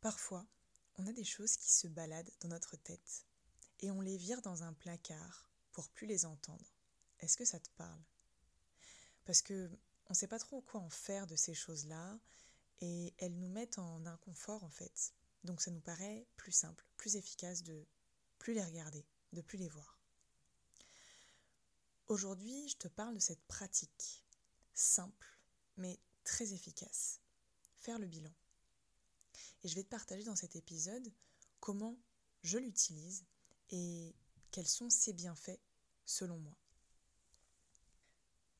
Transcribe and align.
Parfois, 0.00 0.46
on 0.96 1.06
a 1.06 1.12
des 1.12 1.24
choses 1.24 1.56
qui 1.56 1.70
se 1.70 1.86
baladent 1.86 2.32
dans 2.40 2.48
notre 2.48 2.76
tête 2.76 3.26
et 3.80 3.90
on 3.90 4.00
les 4.00 4.16
vire 4.16 4.40
dans 4.40 4.62
un 4.62 4.72
placard 4.72 5.46
pour 5.72 5.88
plus 5.90 6.06
les 6.06 6.24
entendre. 6.24 6.74
Est-ce 7.20 7.36
que 7.36 7.44
ça 7.44 7.60
te 7.60 7.68
parle? 7.76 8.02
Parce 9.24 9.42
que 9.42 9.70
on 10.06 10.12
ne 10.12 10.16
sait 10.16 10.26
pas 10.26 10.38
trop 10.38 10.60
quoi 10.62 10.80
en 10.80 10.90
faire 10.90 11.26
de 11.26 11.36
ces 11.36 11.54
choses-là 11.54 12.18
et 12.80 13.14
elles 13.18 13.38
nous 13.38 13.48
mettent 13.48 13.78
en 13.78 14.06
inconfort 14.06 14.64
en 14.64 14.70
fait. 14.70 15.12
Donc 15.44 15.60
ça 15.60 15.70
nous 15.70 15.80
paraît 15.80 16.26
plus 16.36 16.52
simple, 16.52 16.84
plus 16.96 17.16
efficace 17.16 17.62
de 17.62 17.86
plus 18.38 18.54
les 18.54 18.64
regarder, 18.64 19.06
de 19.32 19.42
plus 19.42 19.58
les 19.58 19.68
voir. 19.68 19.98
Aujourd'hui, 22.08 22.68
je 22.68 22.76
te 22.76 22.88
parle 22.88 23.14
de 23.14 23.20
cette 23.20 23.44
pratique 23.44 24.24
simple 24.72 25.38
mais 25.76 25.98
très 26.24 26.52
efficace. 26.52 27.20
Faire 27.78 27.98
le 27.98 28.06
bilan. 28.06 28.32
Et 29.62 29.68
je 29.68 29.74
vais 29.74 29.82
te 29.82 29.88
partager 29.88 30.24
dans 30.24 30.36
cet 30.36 30.56
épisode 30.56 31.12
comment 31.60 31.98
je 32.42 32.58
l'utilise 32.58 33.24
et 33.70 34.14
quels 34.50 34.68
sont 34.68 34.90
ses 34.90 35.12
bienfaits 35.12 35.60
selon 36.04 36.38
moi. 36.38 36.56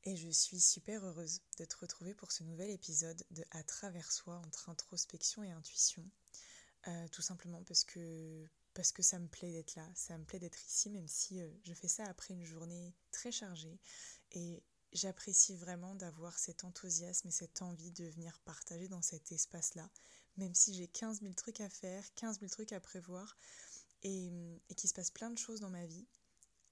Et 0.05 0.17
je 0.17 0.31
suis 0.31 0.61
super 0.61 1.05
heureuse 1.05 1.43
de 1.59 1.65
te 1.65 1.77
retrouver 1.77 2.15
pour 2.15 2.33
ce 2.33 2.43
nouvel 2.43 2.71
épisode 2.71 3.23
de 3.31 3.45
À 3.51 3.63
travers 3.63 4.11
soi 4.11 4.37
entre 4.47 4.71
introspection 4.71 5.43
et 5.43 5.51
intuition. 5.51 6.09
Euh, 6.89 7.09
tout 7.09 7.21
simplement 7.21 7.63
parce 7.65 7.85
que, 7.85 8.49
ça 9.01 9.19
me 9.19 9.29
plaît 9.29 9.53
d'être 9.53 9.75
là, 9.75 9.87
ça 9.95 10.17
me 10.17 10.25
plaît 10.25 10.39
d'être 10.39 10.65
ici, 10.67 10.89
même 10.89 11.07
si 11.07 11.43
euh, 11.43 11.51
je 11.65 11.75
fais 11.75 11.89
ça 11.89 12.07
après 12.07 12.33
une 12.33 12.45
journée 12.45 12.95
très 13.11 13.31
chargée. 13.31 13.79
Et 14.33 14.63
j'apprécie 14.93 15.55
vraiment 15.55 15.95
d'avoir 15.95 16.39
cet 16.39 16.65
enthousiasme 16.65 17.29
et 17.29 17.33
cette 17.33 17.61
envie 17.61 17.91
de 17.91 18.07
venir 18.07 18.41
partager 18.41 18.89
dans 18.89 19.03
cet 19.03 19.33
espace-là, 19.33 19.91
même 20.37 20.55
si 20.55 20.75
j'ai 20.75 20.87
15 20.87 21.21
000 21.23 21.35
trucs 21.35 21.61
à 21.61 21.69
faire, 21.69 22.05
15 22.15 22.41
000 22.41 22.51
trucs 22.51 22.73
à 22.73 22.81
prévoir, 22.81 23.37
et, 24.03 24.31
qu'il 24.77 24.89
se 24.89 24.95
passe 24.95 25.11
plein 25.11 25.31
de 25.31 25.39
choses 25.39 25.61
dans 25.61 25.71
ma 25.71 25.87
vie. 25.87 26.07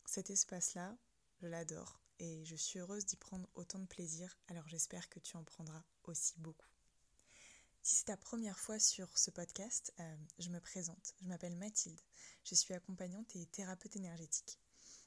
Cet 0.07 0.31
espace-là, 0.31 0.97
je 1.41 1.47
l'adore 1.47 2.01
et 2.19 2.45
je 2.45 2.57
suis 2.57 2.79
heureuse 2.81 3.05
d'y 3.05 3.17
prendre 3.17 3.49
autant 3.55 3.79
de 3.79 3.87
plaisir, 3.87 4.37
alors 4.49 4.67
j'espère 4.67 5.09
que 5.09 5.21
tu 5.21 5.37
en 5.37 5.45
prendras 5.45 5.85
aussi 6.05 6.35
beaucoup. 6.39 6.67
Si 7.83 7.95
c'est 7.95 8.07
ta 8.07 8.17
première 8.17 8.59
fois 8.59 8.79
sur 8.79 9.17
ce 9.17 9.31
podcast, 9.31 9.95
euh, 10.01 10.17
je 10.39 10.51
me 10.51 10.61
présente. 10.61 11.15
Je 11.23 11.29
m'appelle 11.29 11.57
Mathilde. 11.57 12.01
Je 12.45 12.55
suis 12.55 12.75
accompagnante 12.75 13.35
et 13.37 13.47
thérapeute 13.47 13.97
énergétique. 13.97 14.59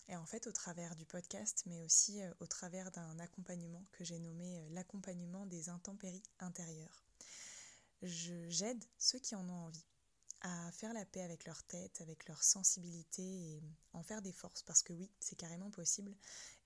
Et 0.07 0.15
en 0.15 0.25
fait, 0.25 0.47
au 0.47 0.51
travers 0.51 0.95
du 0.95 1.05
podcast, 1.05 1.63
mais 1.67 1.81
aussi 1.81 2.21
euh, 2.21 2.33
au 2.39 2.47
travers 2.47 2.89
d'un 2.91 3.19
accompagnement 3.19 3.85
que 3.91 4.03
j'ai 4.03 4.19
nommé 4.19 4.59
euh, 4.59 4.69
l'accompagnement 4.71 5.45
des 5.45 5.69
intempéries 5.69 6.23
intérieures, 6.39 7.03
j'aide 8.01 8.83
ceux 8.97 9.19
qui 9.19 9.35
en 9.35 9.47
ont 9.49 9.65
envie 9.65 9.85
à 10.41 10.71
faire 10.71 10.93
la 10.93 11.05
paix 11.05 11.21
avec 11.21 11.45
leur 11.45 11.61
tête, 11.63 12.01
avec 12.01 12.27
leur 12.27 12.41
sensibilité 12.43 13.21
et 13.21 13.63
en 13.93 14.01
faire 14.01 14.21
des 14.21 14.31
forces 14.31 14.63
parce 14.63 14.81
que 14.81 14.93
oui, 14.93 15.11
c'est 15.19 15.35
carrément 15.35 15.69
possible. 15.69 16.15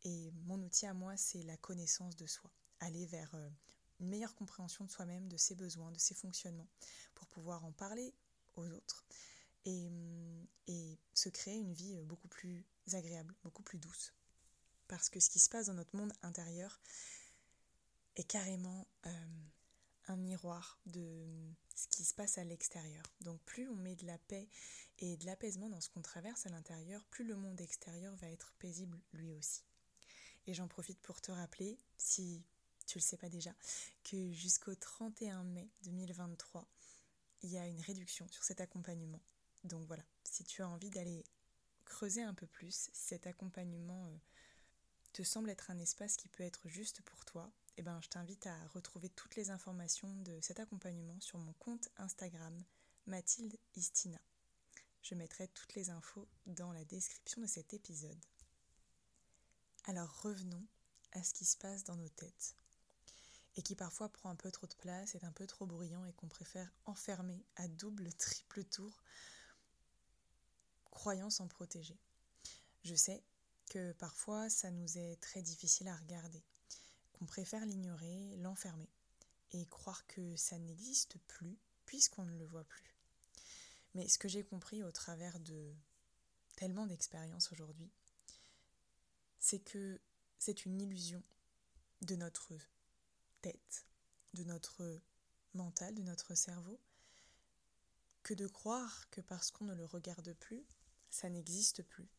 Et 0.04 0.32
mon 0.46 0.62
outil 0.62 0.86
à 0.86 0.94
moi, 0.94 1.18
c'est 1.18 1.44
la 1.44 1.58
connaissance 1.58 2.16
de 2.16 2.26
soi. 2.26 2.50
Aller 2.80 3.06
vers 3.06 3.36
une 4.00 4.08
meilleure 4.08 4.36
compréhension 4.36 4.86
de 4.86 4.92
soi-même, 4.92 5.28
de 5.28 5.38
ses 5.38 5.56
besoins, 5.56 5.92
de 5.92 6.00
ses 6.00 6.14
fonctionnements, 6.14 6.70
pour 7.16 7.28
pouvoir 7.28 7.66
en 7.66 7.72
parler 7.74 8.14
aux 8.56 8.68
autres 8.70 9.06
et, 9.66 9.90
et, 10.68 10.98
se 11.14 11.30
créer 11.30 11.58
une 11.58 11.74
vie 11.74 11.98
beaucoup 12.04 12.28
plus 12.28 12.66
agréable, 12.94 13.34
beaucoup 13.44 13.64
plus 13.64 13.80
douce. 13.80 14.14
Parce 14.88 15.10
que 15.10 15.20
ce 15.20 15.30
qui 15.30 15.40
se 15.40 15.50
passe 15.50 15.66
dans 15.66 15.74
notre 15.74 15.96
monde 15.96 16.14
intérieur 16.22 16.80
est 18.16 18.24
carrément 18.24 18.88
hum, 19.06 19.50
miroir 20.14 20.80
de 20.86 21.26
ce 21.76 21.88
qui 21.88 22.06
se 22.06 22.14
passe 22.14 22.38
à 22.38 22.44
l'extérieur. 22.44 23.04
Donc 23.22 23.42
plus 23.42 23.68
on 23.70 23.76
met 23.76 23.96
de 23.96 24.06
la 24.06 24.18
paix 24.18 24.48
et 25.00 25.18
de 25.18 25.26
l'apaisement 25.26 25.70
dans 25.70 25.82
ce 25.82 25.90
qu'on 25.90 26.02
traverse 26.02 26.46
à 26.46 26.50
l'intérieur, 26.50 27.04
plus 27.06 27.26
le 27.26 27.36
monde 27.36 27.60
extérieur 27.60 28.16
va 28.18 28.30
être 28.30 28.54
paisible 28.60 29.00
lui 29.14 29.34
aussi. 29.34 29.64
Et 30.48 30.54
j'en 30.54 30.68
profite 30.68 31.00
pour 31.02 31.22
te 31.22 31.32
rappeler, 31.32 31.78
si 31.98 32.44
tu 32.86 33.00
le 33.00 33.04
sais 33.04 33.18
pas 33.18 33.30
déjà, 33.30 33.54
que 34.04 34.32
jusqu'au 34.32 34.76
31 34.76 35.44
mai 35.44 35.70
2023, 35.84 36.68
il 37.42 37.52
y 37.52 37.58
a 37.58 37.68
une 37.68 37.82
réduction 37.82 38.28
sur 38.30 38.44
cet 38.44 38.62
accompagnement. 38.62 39.22
Donc 39.64 39.86
voilà, 39.88 40.04
si 40.24 40.44
tu 40.44 40.62
as 40.62 40.70
envie 40.70 40.92
d'aller 40.92 41.24
creuser 41.86 42.22
un 42.22 42.34
peu 42.34 42.48
plus, 42.48 42.90
si 42.94 43.06
cet 43.06 43.28
accompagnement 43.28 44.08
euh, 44.08 44.18
te 45.14 45.24
semble 45.24 45.50
être 45.50 45.72
un 45.72 45.80
espace 45.80 46.18
qui 46.18 46.28
peut 46.28 46.44
être 46.44 46.68
juste 46.68 47.02
pour 47.02 47.26
toi, 47.26 47.52
eh 47.78 47.82
ben, 47.82 48.00
je 48.02 48.08
t'invite 48.08 48.48
à 48.48 48.68
retrouver 48.68 49.10
toutes 49.10 49.36
les 49.36 49.50
informations 49.50 50.14
de 50.22 50.40
cet 50.42 50.60
accompagnement 50.60 51.20
sur 51.20 51.40
mon 51.40 51.54
compte 51.54 51.90
Instagram 51.98 52.64
Mathilde 53.06 53.58
Istina. 53.76 54.20
Je 55.02 55.14
mettrai 55.16 55.48
toutes 55.50 55.76
les 55.76 55.90
infos 55.90 56.28
dans 56.46 56.72
la 56.72 56.86
description 56.86 57.42
de 57.42 57.48
cet 57.48 57.74
épisode. 57.74 58.26
Alors 59.86 60.22
revenons 60.22 60.66
à 61.12 61.22
ce 61.22 61.34
qui 61.34 61.46
se 61.46 61.58
passe 61.58 61.84
dans 61.84 61.98
nos 61.98 62.10
têtes 62.10 62.56
et 63.58 63.62
qui 63.62 63.76
parfois 63.76 64.10
prend 64.10 64.30
un 64.30 64.36
peu 64.36 64.52
trop 64.52 64.68
de 64.68 64.76
place, 64.76 65.14
est 65.16 65.24
un 65.24 65.32
peu 65.32 65.46
trop 65.46 65.66
bruyant 65.66 66.06
et 66.06 66.14
qu'on 66.14 66.28
préfère 66.28 66.74
enfermer 66.86 67.46
à 67.58 67.68
double, 67.68 68.12
triple 68.18 68.64
tour, 68.64 69.04
croyant 70.92 71.30
s'en 71.30 71.48
protéger. 71.48 71.98
Je 72.84 72.96
sais 72.96 73.22
que 73.70 73.92
parfois 73.94 74.50
ça 74.50 74.72
nous 74.72 74.98
est 74.98 75.18
très 75.22 75.42
difficile 75.42 75.88
à 75.88 75.96
regarder, 75.96 76.44
qu'on 77.18 77.26
préfère 77.26 77.66
l'ignorer, 77.66 78.36
l'enfermer 78.38 78.90
et 79.52 79.66
croire 79.68 80.06
que 80.08 80.36
ça 80.36 80.58
n'existe 80.58 81.18
plus 81.28 81.58
puisqu'on 81.86 82.26
ne 82.26 82.38
le 82.38 82.46
voit 82.46 82.64
plus. 82.64 82.96
Mais 83.94 84.08
ce 84.08 84.18
que 84.18 84.28
j'ai 84.28 84.44
compris 84.44 84.84
au 84.84 84.92
travers 84.92 85.40
de 85.40 85.74
tellement 86.56 86.86
d'expériences 86.86 87.52
aujourd'hui, 87.52 87.92
c'est 89.40 89.60
que 89.60 90.02
c'est 90.38 90.66
une 90.66 90.80
illusion 90.82 91.24
de 92.02 92.16
notre 92.16 92.54
de 94.34 94.44
notre 94.44 95.02
mental, 95.54 95.94
de 95.96 96.02
notre 96.02 96.36
cerveau, 96.36 96.80
que 98.24 98.34
de 98.34 98.48
croire 98.48 99.10
que 99.12 99.22
parce 99.22 99.52
qu'on 99.52 99.66
ne 99.66 99.76
le 99.76 99.86
regarde 99.86 100.34
plus, 100.34 100.66
ça 101.10 101.30
n'existe 101.30 101.84
plus. 101.84 102.10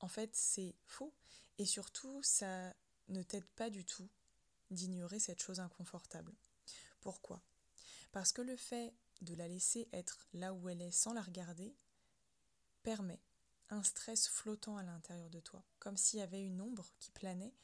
En 0.00 0.08
fait, 0.08 0.30
c'est 0.34 0.74
faux. 0.84 1.14
Et 1.58 1.66
surtout, 1.66 2.22
ça 2.22 2.74
ne 3.08 3.22
t'aide 3.22 3.46
pas 3.56 3.70
du 3.70 3.84
tout 3.84 4.08
d'ignorer 4.70 5.18
cette 5.18 5.40
chose 5.40 5.60
inconfortable. 5.60 6.34
Pourquoi? 7.00 7.42
Parce 8.12 8.32
que 8.32 8.42
le 8.42 8.56
fait 8.56 8.94
de 9.20 9.34
la 9.34 9.48
laisser 9.48 9.88
être 9.92 10.26
là 10.32 10.54
où 10.54 10.68
elle 10.68 10.82
est 10.82 10.90
sans 10.90 11.12
la 11.12 11.22
regarder 11.22 11.74
permet 12.82 13.20
un 13.70 13.82
stress 13.82 14.28
flottant 14.28 14.76
à 14.76 14.82
l'intérieur 14.82 15.30
de 15.30 15.40
toi, 15.40 15.64
comme 15.78 15.96
s'il 15.96 16.18
y 16.18 16.22
avait 16.22 16.42
une 16.42 16.60
ombre 16.60 16.92
qui 16.98 17.10
planait 17.10 17.54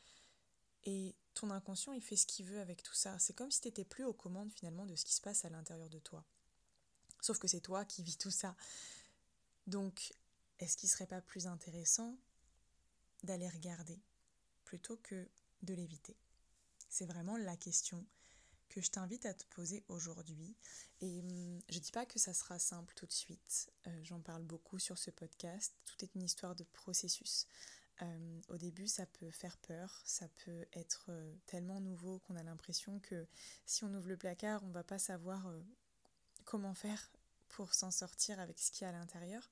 et 0.84 1.16
ton 1.34 1.50
inconscient, 1.50 1.92
il 1.92 2.02
fait 2.02 2.16
ce 2.16 2.26
qu'il 2.26 2.46
veut 2.46 2.60
avec 2.60 2.82
tout 2.82 2.94
ça. 2.94 3.18
C'est 3.18 3.34
comme 3.34 3.50
si 3.50 3.60
tu 3.60 3.68
n'étais 3.68 3.84
plus 3.84 4.04
aux 4.04 4.14
commandes 4.14 4.52
finalement 4.52 4.86
de 4.86 4.96
ce 4.96 5.04
qui 5.04 5.14
se 5.14 5.20
passe 5.20 5.44
à 5.44 5.50
l'intérieur 5.50 5.90
de 5.90 5.98
toi. 5.98 6.24
Sauf 7.20 7.38
que 7.38 7.48
c'est 7.48 7.60
toi 7.60 7.84
qui 7.84 8.02
vis 8.02 8.16
tout 8.16 8.30
ça. 8.30 8.56
Donc, 9.66 10.14
est-ce 10.58 10.76
qu'il 10.76 10.86
ne 10.88 10.92
serait 10.92 11.06
pas 11.06 11.20
plus 11.20 11.46
intéressant 11.46 12.16
d'aller 13.22 13.48
regarder? 13.48 14.00
Plutôt 14.68 14.98
que 14.98 15.26
de 15.62 15.72
l'éviter 15.72 16.14
C'est 16.90 17.06
vraiment 17.06 17.38
la 17.38 17.56
question 17.56 18.04
que 18.68 18.82
je 18.82 18.90
t'invite 18.90 19.24
à 19.24 19.32
te 19.32 19.46
poser 19.46 19.82
aujourd'hui. 19.88 20.54
Et 21.00 21.20
hum, 21.20 21.58
je 21.70 21.78
ne 21.78 21.82
dis 21.82 21.90
pas 21.90 22.04
que 22.04 22.18
ça 22.18 22.34
sera 22.34 22.58
simple 22.58 22.92
tout 22.94 23.06
de 23.06 23.12
suite. 23.12 23.72
Euh, 23.86 24.00
j'en 24.04 24.20
parle 24.20 24.42
beaucoup 24.42 24.78
sur 24.78 24.98
ce 24.98 25.10
podcast. 25.10 25.74
Tout 25.86 26.04
est 26.04 26.14
une 26.14 26.22
histoire 26.22 26.54
de 26.54 26.64
processus. 26.64 27.46
Euh, 28.02 28.40
au 28.48 28.58
début, 28.58 28.86
ça 28.88 29.06
peut 29.06 29.30
faire 29.30 29.56
peur, 29.56 30.02
ça 30.04 30.28
peut 30.44 30.66
être 30.74 31.06
euh, 31.08 31.34
tellement 31.46 31.80
nouveau 31.80 32.18
qu'on 32.20 32.36
a 32.36 32.42
l'impression 32.42 33.00
que 33.00 33.26
si 33.64 33.84
on 33.84 33.94
ouvre 33.94 34.08
le 34.08 34.18
placard, 34.18 34.62
on 34.64 34.70
va 34.70 34.84
pas 34.84 34.98
savoir 34.98 35.50
comment 36.44 36.74
faire 36.74 37.10
pour 37.48 37.72
s'en 37.72 37.90
sortir 37.90 38.38
avec 38.38 38.58
ce 38.58 38.70
qu'il 38.70 38.82
y 38.82 38.84
a 38.84 38.90
à 38.90 38.92
l'intérieur. 38.92 39.50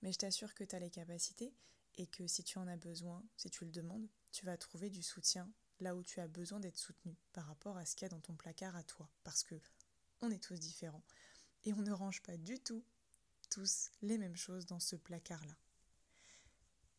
Mais 0.00 0.12
je 0.12 0.18
t'assure 0.18 0.54
que 0.54 0.64
tu 0.64 0.74
as 0.74 0.80
les 0.80 0.90
capacités 0.90 1.52
et 1.98 2.06
que 2.06 2.26
si 2.26 2.42
tu 2.42 2.58
en 2.58 2.66
as 2.66 2.76
besoin, 2.76 3.22
si 3.36 3.50
tu 3.50 3.64
le 3.64 3.70
demandes, 3.70 4.08
tu 4.36 4.44
vas 4.44 4.58
trouver 4.58 4.90
du 4.90 5.02
soutien 5.02 5.50
là 5.80 5.96
où 5.96 6.02
tu 6.02 6.20
as 6.20 6.28
besoin 6.28 6.60
d'être 6.60 6.76
soutenu 6.76 7.16
par 7.32 7.46
rapport 7.46 7.78
à 7.78 7.86
ce 7.86 7.96
qu'il 7.96 8.04
y 8.04 8.10
a 8.10 8.10
dans 8.10 8.20
ton 8.20 8.34
placard 8.34 8.76
à 8.76 8.82
toi. 8.82 9.08
Parce 9.24 9.42
que 9.42 9.54
on 10.20 10.30
est 10.30 10.42
tous 10.42 10.60
différents 10.60 11.04
et 11.64 11.72
on 11.72 11.80
ne 11.80 11.90
range 11.90 12.22
pas 12.22 12.36
du 12.36 12.58
tout 12.60 12.84
tous 13.48 13.90
les 14.02 14.18
mêmes 14.18 14.36
choses 14.36 14.66
dans 14.66 14.80
ce 14.80 14.96
placard-là 14.96 15.56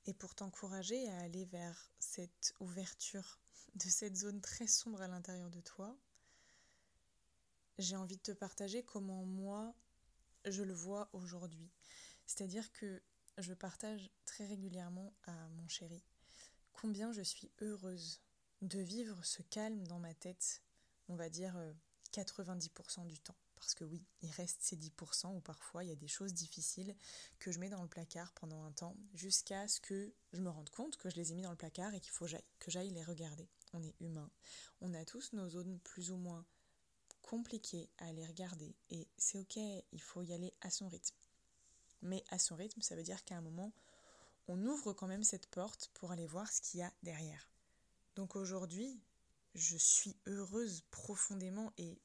et 0.07 0.13
pour 0.13 0.33
t'encourager 0.33 1.07
à 1.09 1.19
aller 1.19 1.45
vers 1.45 1.91
cette 1.99 2.55
ouverture 2.59 3.39
de 3.75 3.87
cette 3.87 4.15
zone 4.15 4.41
très 4.41 4.65
sombre 4.65 5.01
à 5.01 5.07
l'intérieur 5.07 5.51
de 5.51 5.61
toi, 5.61 5.95
j'ai 7.77 7.97
envie 7.97 8.15
de 8.15 8.21
te 8.21 8.31
partager 8.31 8.81
comment 8.83 9.25
moi 9.25 9.75
je 10.45 10.63
le 10.63 10.73
vois 10.73 11.09
aujourd'hui. 11.13 11.69
C'est-à-dire 12.25 12.71
que 12.71 13.03
je 13.37 13.53
partage 13.53 14.09
très 14.25 14.47
régulièrement 14.47 15.13
à 15.25 15.49
mon 15.49 15.67
chéri 15.67 16.03
combien 16.77 17.11
je 17.11 17.23
suis 17.23 17.51
heureuse 17.61 18.21
de 18.61 18.79
vivre 18.79 19.19
ce 19.25 19.41
calme 19.41 19.85
dans 19.87 19.99
ma 19.99 20.13
tête, 20.13 20.61
on 21.09 21.15
va 21.15 21.29
dire 21.29 21.55
90% 22.13 23.01
euh, 23.01 23.05
du 23.05 23.19
temps. 23.19 23.35
parce 23.55 23.73
que 23.73 23.83
oui, 23.83 24.03
il 24.21 24.29
reste 24.31 24.61
ces 24.61 24.77
10% 24.77 25.35
où 25.35 25.39
parfois 25.41 25.83
il 25.83 25.89
y 25.89 25.91
a 25.91 25.95
des 25.95 26.07
choses 26.07 26.33
difficiles 26.33 26.95
que 27.39 27.51
je 27.51 27.59
mets 27.59 27.69
dans 27.69 27.81
le 27.81 27.87
placard 27.87 28.31
pendant 28.33 28.63
un 28.63 28.71
temps 28.71 28.95
jusqu'à 29.15 29.67
ce 29.67 29.79
que 29.79 30.13
je 30.33 30.41
me 30.41 30.49
rende 30.49 30.69
compte 30.69 30.97
que 30.97 31.09
je 31.09 31.15
les 31.15 31.31
ai 31.31 31.35
mis 31.35 31.41
dans 31.41 31.51
le 31.51 31.57
placard 31.57 31.93
et 31.93 31.99
qu'il 31.99 32.11
faut 32.11 32.27
que 32.59 32.71
j'aille 32.71 32.91
les 32.91 33.03
regarder. 33.03 33.49
On 33.73 33.81
est 33.81 33.95
humain, 33.99 34.29
on 34.81 34.93
a 34.93 35.03
tous 35.03 35.33
nos 35.33 35.49
zones 35.49 35.79
plus 35.79 36.11
ou 36.11 36.17
moins 36.17 36.45
compliquées 37.23 37.89
à 37.97 38.05
aller 38.05 38.25
regarder 38.25 38.75
et 38.91 39.07
c'est 39.17 39.39
ok, 39.39 39.57
il 39.91 40.01
faut 40.01 40.21
y 40.21 40.33
aller 40.33 40.53
à 40.61 40.69
son 40.69 40.87
rythme. 40.87 41.15
Mais 42.03 42.23
à 42.29 42.37
son 42.37 42.55
rythme, 42.55 42.81
ça 42.81 42.95
veut 42.95 43.03
dire 43.03 43.23
qu'à 43.25 43.35
un 43.35 43.41
moment, 43.41 43.73
on 44.47 44.65
ouvre 44.65 44.93
quand 44.93 45.07
même 45.07 45.23
cette 45.23 45.47
porte 45.47 45.89
pour 45.93 46.11
aller 46.11 46.27
voir 46.27 46.51
ce 46.51 46.61
qu'il 46.61 46.79
y 46.79 46.83
a 46.83 46.93
derrière. 47.03 47.49
Donc 48.15 48.35
aujourd'hui, 48.35 48.99
je 49.55 49.77
suis 49.77 50.15
heureuse 50.25 50.83
profondément 50.91 51.73
et 51.77 51.99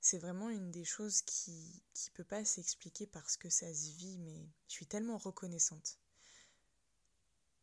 c'est 0.00 0.18
vraiment 0.18 0.50
une 0.50 0.70
des 0.70 0.84
choses 0.84 1.22
qui 1.22 1.82
ne 1.94 2.12
peut 2.14 2.24
pas 2.24 2.44
s'expliquer 2.44 3.06
parce 3.06 3.36
que 3.36 3.50
ça 3.50 3.72
se 3.74 3.90
vit, 3.90 4.18
mais 4.18 4.48
je 4.68 4.72
suis 4.72 4.86
tellement 4.86 5.18
reconnaissante 5.18 5.98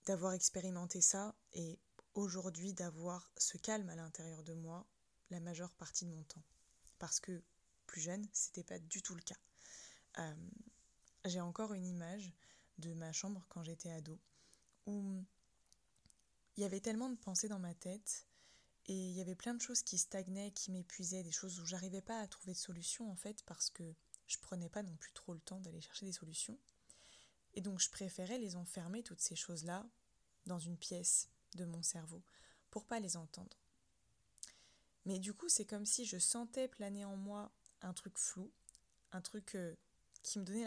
d'avoir 0.06 0.33
expérimenté 0.33 0.99
ça 1.01 1.35
et 1.53 1.79
aujourd'hui 2.13 2.73
d'avoir 2.73 3.31
ce 3.38 3.57
calme 3.57 3.89
à 3.89 3.95
l'intérieur 3.95 4.44
de 4.44 4.53
moi 4.53 4.85
la 5.29 5.39
majeure 5.39 5.73
partie 5.75 6.06
de 6.06 6.11
mon 6.11 6.23
temps. 6.23 6.44
Parce 6.99 7.19
que 7.19 7.41
plus 7.88 8.01
jeune, 8.01 8.27
c'était 8.33 8.63
pas 8.63 8.79
du 8.79 9.01
tout 9.01 9.15
le 9.15 9.21
cas. 9.21 9.38
Euh, 10.19 10.35
j'ai 11.25 11.39
encore 11.39 11.73
une 11.73 11.85
image 11.85 12.33
de 12.79 12.93
ma 12.93 13.11
chambre 13.11 13.45
quand 13.49 13.63
j'étais 13.63 13.91
ado 13.91 14.19
où 14.85 15.23
il 16.55 16.61
y 16.61 16.65
avait 16.65 16.79
tellement 16.79 17.09
de 17.09 17.15
pensées 17.15 17.47
dans 17.47 17.59
ma 17.59 17.73
tête 17.73 18.27
et 18.87 18.93
il 18.93 19.15
y 19.15 19.21
avait 19.21 19.35
plein 19.35 19.53
de 19.53 19.61
choses 19.61 19.81
qui 19.81 19.97
stagnaient, 19.97 20.51
qui 20.51 20.71
m'épuisaient, 20.71 21.23
des 21.23 21.31
choses 21.31 21.59
où 21.59 21.65
j'arrivais 21.65 22.01
pas 22.01 22.19
à 22.19 22.27
trouver 22.27 22.53
de 22.53 22.57
solution 22.57 23.09
en 23.09 23.15
fait 23.15 23.43
parce 23.43 23.69
que 23.69 23.95
je 24.27 24.37
prenais 24.39 24.69
pas 24.69 24.83
non 24.83 24.95
plus 24.95 25.13
trop 25.13 25.33
le 25.33 25.39
temps 25.39 25.59
d'aller 25.59 25.81
chercher 25.81 26.05
des 26.05 26.11
solutions. 26.11 26.57
Et 27.53 27.61
donc 27.61 27.79
je 27.79 27.89
préférais 27.89 28.39
les 28.39 28.55
enfermer, 28.55 29.03
toutes 29.03 29.21
ces 29.21 29.35
choses-là, 29.35 29.85
dans 30.45 30.59
une 30.59 30.77
pièce 30.77 31.29
de 31.55 31.65
mon 31.65 31.81
cerveau, 31.81 32.21
pour 32.69 32.85
pas 32.85 32.99
les 32.99 33.15
entendre. 33.15 33.57
Mais 35.05 35.19
du 35.19 35.33
coup, 35.33 35.49
c'est 35.49 35.65
comme 35.65 35.85
si 35.85 36.05
je 36.05 36.17
sentais 36.17 36.67
planer 36.67 37.05
en 37.05 37.15
moi 37.15 37.51
un 37.81 37.93
truc 37.93 38.17
flou, 38.17 38.51
un 39.11 39.21
truc 39.21 39.55
euh, 39.55 39.75
qui 40.23 40.39
me 40.39 40.45
donnait 40.45 40.65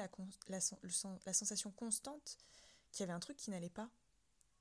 la, 0.49 0.61
sensation 0.61 1.71
constante 1.73 2.39
qu'il 2.93 3.01
y 3.01 3.05
avait 3.05 3.13
un 3.13 3.21
truc 3.21 3.37
qui 3.37 3.51
n'allait 3.51 3.71
pas, 3.71 3.91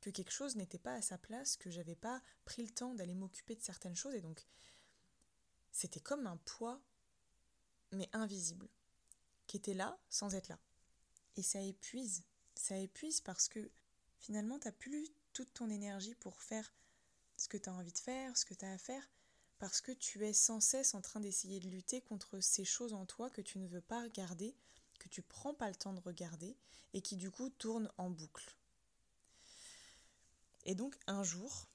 que 0.01 0.09
quelque 0.09 0.31
chose 0.31 0.55
n'était 0.55 0.79
pas 0.79 0.93
à 0.93 1.01
sa 1.01 1.17
place, 1.17 1.57
que 1.57 1.69
j'avais 1.69 1.95
pas 1.95 2.21
pris 2.45 2.63
le 2.63 2.69
temps 2.69 2.93
d'aller 2.93 3.13
m'occuper 3.13 3.55
de 3.55 3.61
certaines 3.61 3.95
choses 3.95 4.15
et 4.15 4.21
donc 4.21 4.45
c'était 5.71 5.99
comme 5.99 6.27
un 6.27 6.37
poids 6.37 6.81
mais 7.91 8.09
invisible 8.13 8.67
qui 9.47 9.57
était 9.57 9.73
là 9.73 9.97
sans 10.09 10.33
être 10.35 10.47
là. 10.47 10.59
Et 11.37 11.43
ça 11.43 11.61
épuise, 11.61 12.23
ça 12.55 12.77
épuise 12.77 13.21
parce 13.21 13.47
que 13.47 13.69
finalement 14.19 14.59
tu 14.59 14.67
n'as 14.67 14.73
plus 14.73 15.07
toute 15.33 15.53
ton 15.53 15.69
énergie 15.69 16.15
pour 16.15 16.41
faire 16.41 16.73
ce 17.37 17.47
que 17.47 17.57
tu 17.57 17.69
as 17.69 17.73
envie 17.73 17.91
de 17.91 17.97
faire, 17.97 18.35
ce 18.37 18.45
que 18.45 18.53
tu 18.53 18.65
as 18.65 18.71
à 18.71 18.77
faire 18.77 19.07
parce 19.59 19.81
que 19.81 19.91
tu 19.91 20.25
es 20.25 20.33
sans 20.33 20.59
cesse 20.59 20.93
en 20.93 21.01
train 21.01 21.19
d'essayer 21.19 21.59
de 21.59 21.69
lutter 21.69 22.01
contre 22.01 22.39
ces 22.39 22.65
choses 22.65 22.93
en 22.93 23.05
toi 23.05 23.29
que 23.29 23.41
tu 23.41 23.59
ne 23.59 23.67
veux 23.67 23.81
pas 23.81 24.03
regarder, 24.03 24.55
que 24.97 25.09
tu 25.09 25.21
prends 25.21 25.53
pas 25.53 25.69
le 25.69 25.75
temps 25.75 25.93
de 25.93 25.99
regarder 25.99 26.55
et 26.93 27.01
qui 27.01 27.15
du 27.15 27.31
coup 27.31 27.49
tournent 27.49 27.91
en 27.97 28.09
boucle. 28.09 28.55
Et 30.65 30.75
donc 30.75 30.97
un 31.07 31.23
jour, 31.23 31.67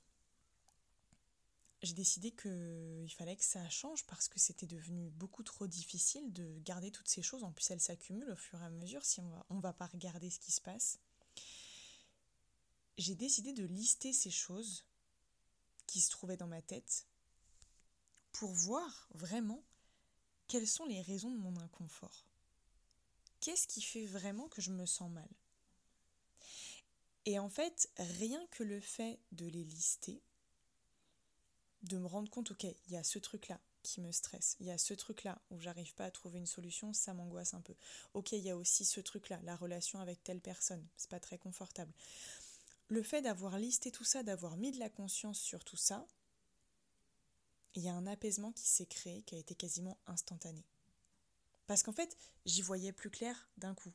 j'ai 1.82 1.94
décidé 1.94 2.30
qu'il 2.32 3.12
fallait 3.16 3.36
que 3.36 3.44
ça 3.44 3.68
change 3.70 4.04
parce 4.06 4.28
que 4.28 4.38
c'était 4.38 4.66
devenu 4.66 5.10
beaucoup 5.10 5.42
trop 5.42 5.66
difficile 5.66 6.32
de 6.32 6.58
garder 6.60 6.90
toutes 6.90 7.08
ces 7.08 7.22
choses. 7.22 7.42
En 7.42 7.52
plus, 7.52 7.70
elles 7.70 7.80
s'accumulent 7.80 8.32
au 8.32 8.36
fur 8.36 8.60
et 8.60 8.66
à 8.66 8.70
mesure 8.70 9.04
si 9.04 9.20
on 9.20 9.28
va, 9.28 9.46
on 9.48 9.60
va 9.60 9.72
pas 9.72 9.86
regarder 9.86 10.28
ce 10.28 10.38
qui 10.38 10.52
se 10.52 10.60
passe. 10.60 10.98
J'ai 12.98 13.14
décidé 13.14 13.54
de 13.54 13.64
lister 13.64 14.12
ces 14.12 14.30
choses 14.30 14.84
qui 15.86 16.00
se 16.00 16.10
trouvaient 16.10 16.36
dans 16.36 16.46
ma 16.46 16.60
tête 16.60 17.06
pour 18.32 18.52
voir 18.52 19.08
vraiment 19.14 19.62
quelles 20.48 20.68
sont 20.68 20.84
les 20.84 21.00
raisons 21.00 21.30
de 21.30 21.38
mon 21.38 21.56
inconfort. 21.56 22.29
Qu'est-ce 23.40 23.66
qui 23.66 23.80
fait 23.80 24.06
vraiment 24.06 24.48
que 24.48 24.60
je 24.60 24.70
me 24.70 24.86
sens 24.86 25.10
mal? 25.10 25.28
Et 27.26 27.38
en 27.38 27.48
fait, 27.48 27.90
rien 27.96 28.44
que 28.50 28.62
le 28.62 28.80
fait 28.80 29.18
de 29.32 29.46
les 29.46 29.64
lister, 29.64 30.20
de 31.82 31.98
me 31.98 32.06
rendre 32.06 32.30
compte, 32.30 32.50
ok, 32.50 32.64
il 32.64 32.92
y 32.92 32.96
a 32.96 33.04
ce 33.04 33.18
truc-là 33.18 33.60
qui 33.82 34.00
me 34.00 34.12
stresse, 34.12 34.56
il 34.60 34.66
y 34.66 34.70
a 34.70 34.78
ce 34.78 34.92
truc-là 34.92 35.40
où 35.50 35.58
j'arrive 35.58 35.94
pas 35.94 36.04
à 36.04 36.10
trouver 36.10 36.38
une 36.38 36.46
solution, 36.46 36.92
ça 36.92 37.14
m'angoisse 37.14 37.54
un 37.54 37.62
peu. 37.62 37.74
Ok, 38.12 38.32
il 38.32 38.44
y 38.44 38.50
a 38.50 38.56
aussi 38.56 38.84
ce 38.84 39.00
truc-là, 39.00 39.40
la 39.44 39.56
relation 39.56 40.00
avec 40.00 40.22
telle 40.22 40.40
personne, 40.40 40.86
c'est 40.96 41.08
pas 41.08 41.20
très 41.20 41.38
confortable. 41.38 41.92
Le 42.88 43.02
fait 43.02 43.22
d'avoir 43.22 43.58
listé 43.58 43.90
tout 43.90 44.04
ça, 44.04 44.22
d'avoir 44.22 44.56
mis 44.56 44.72
de 44.72 44.78
la 44.78 44.90
conscience 44.90 45.38
sur 45.38 45.64
tout 45.64 45.76
ça, 45.76 46.06
il 47.74 47.82
y 47.82 47.88
a 47.88 47.94
un 47.94 48.06
apaisement 48.06 48.52
qui 48.52 48.66
s'est 48.66 48.86
créé, 48.86 49.22
qui 49.22 49.36
a 49.36 49.38
été 49.38 49.54
quasiment 49.54 49.96
instantané. 50.06 50.64
Parce 51.70 51.84
qu'en 51.84 51.92
fait, 51.92 52.16
j'y 52.46 52.62
voyais 52.62 52.90
plus 52.90 53.10
clair 53.10 53.48
d'un 53.56 53.76
coup. 53.76 53.92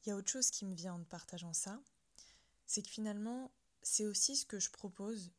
Il 0.00 0.08
y 0.08 0.12
a 0.12 0.16
autre 0.16 0.30
chose 0.30 0.50
qui 0.50 0.64
me 0.64 0.74
vient 0.74 0.94
en 0.94 1.04
partageant 1.04 1.52
ça, 1.52 1.78
c'est 2.64 2.80
que 2.80 2.88
finalement, 2.88 3.52
c'est 3.82 4.06
aussi 4.06 4.34
ce 4.34 4.46
que 4.46 4.58
je 4.58 4.70
propose 4.70 5.30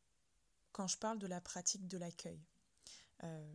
quand 0.70 0.86
je 0.86 0.96
parle 0.96 1.18
de 1.18 1.26
la 1.26 1.40
pratique 1.40 1.88
de 1.88 1.98
l'accueil. 1.98 2.40
Euh, 3.24 3.54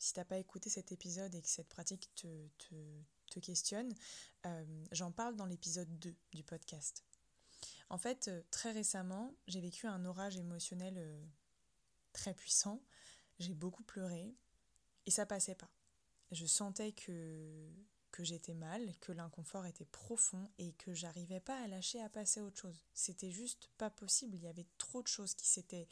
si 0.00 0.14
t'as 0.14 0.24
pas 0.24 0.38
écouté 0.38 0.68
cet 0.68 0.90
épisode 0.90 1.32
et 1.36 1.42
que 1.42 1.48
cette 1.48 1.68
pratique 1.68 2.12
te, 2.16 3.38
questionne, 3.38 3.94
euh, 4.46 4.84
j'en 4.90 5.12
parle 5.12 5.36
dans 5.36 5.46
l'épisode 5.46 5.96
2 6.00 6.16
du 6.32 6.42
podcast. 6.42 7.04
En 7.88 7.98
fait, 7.98 8.26
euh, 8.26 8.42
très 8.50 8.72
récemment, 8.72 9.32
j'ai 9.46 9.60
vécu 9.60 9.86
un 9.86 10.04
orage 10.06 10.38
émotionnel 10.38 11.24
très 12.12 12.34
puissant 12.34 12.82
j'ai 13.38 13.54
beaucoup 13.54 13.84
pleuré 13.84 14.34
et 15.06 15.12
ça 15.12 15.24
passait 15.24 15.54
pas. 15.54 15.70
Je 16.32 16.46
sentais 16.46 16.92
que, 16.92 17.70
j'étais 18.18 18.54
mal, 18.54 18.94
que 19.00 19.12
l'inconfort 19.12 19.66
était 19.66 19.84
profond 19.84 20.50
et 20.58 20.72
que 20.72 20.92
j'arrivais 20.92 21.40
pas 21.40 21.62
à 21.62 21.68
lâcher 21.68 22.00
à 22.00 22.08
passer 22.08 22.40
autre 22.40 22.58
chose. 22.58 22.84
C'était 22.94 23.30
juste 23.30 23.70
pas 23.78 23.90
possible. 23.90 24.34
Il 24.36 24.42
y 24.42 24.48
avait 24.48 24.66
trop 24.78 25.02
de 25.02 25.08
choses 25.08 25.34
qui 25.34 25.46
s'étaient 25.46 25.88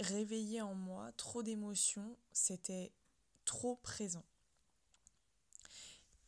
réveillées 0.00 0.62
en 0.62 0.74
moi, 0.74 1.12
trop 1.12 1.42
d'émotions, 1.42 2.16
c'était 2.32 2.92
trop 3.44 3.76
présent. 3.76 4.24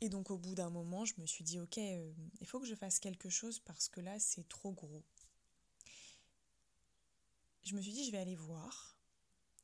Et 0.01 0.09
donc 0.09 0.31
au 0.31 0.39
bout 0.39 0.55
d'un 0.55 0.71
moment, 0.71 1.05
je 1.05 1.15
me 1.19 1.27
suis 1.27 1.43
dit, 1.43 1.59
ok, 1.59 1.79
euh, 1.79 2.13
il 2.41 2.47
faut 2.47 2.61
que 2.61 2.67
je 2.67 2.75
fasse 2.75 3.01
quelque 3.01 3.31
chose 3.31 3.59
parce 3.61 3.89
que 3.89 4.01
là, 4.01 4.21
c'est 4.21 4.49
trop 4.49 4.71
gros. 4.71 5.03
Je 7.65 7.75
me 7.75 7.81
suis 7.81 7.93
dit, 7.93 8.05
je 8.05 8.13
vais 8.13 8.19
aller 8.19 8.37
voir 8.37 8.97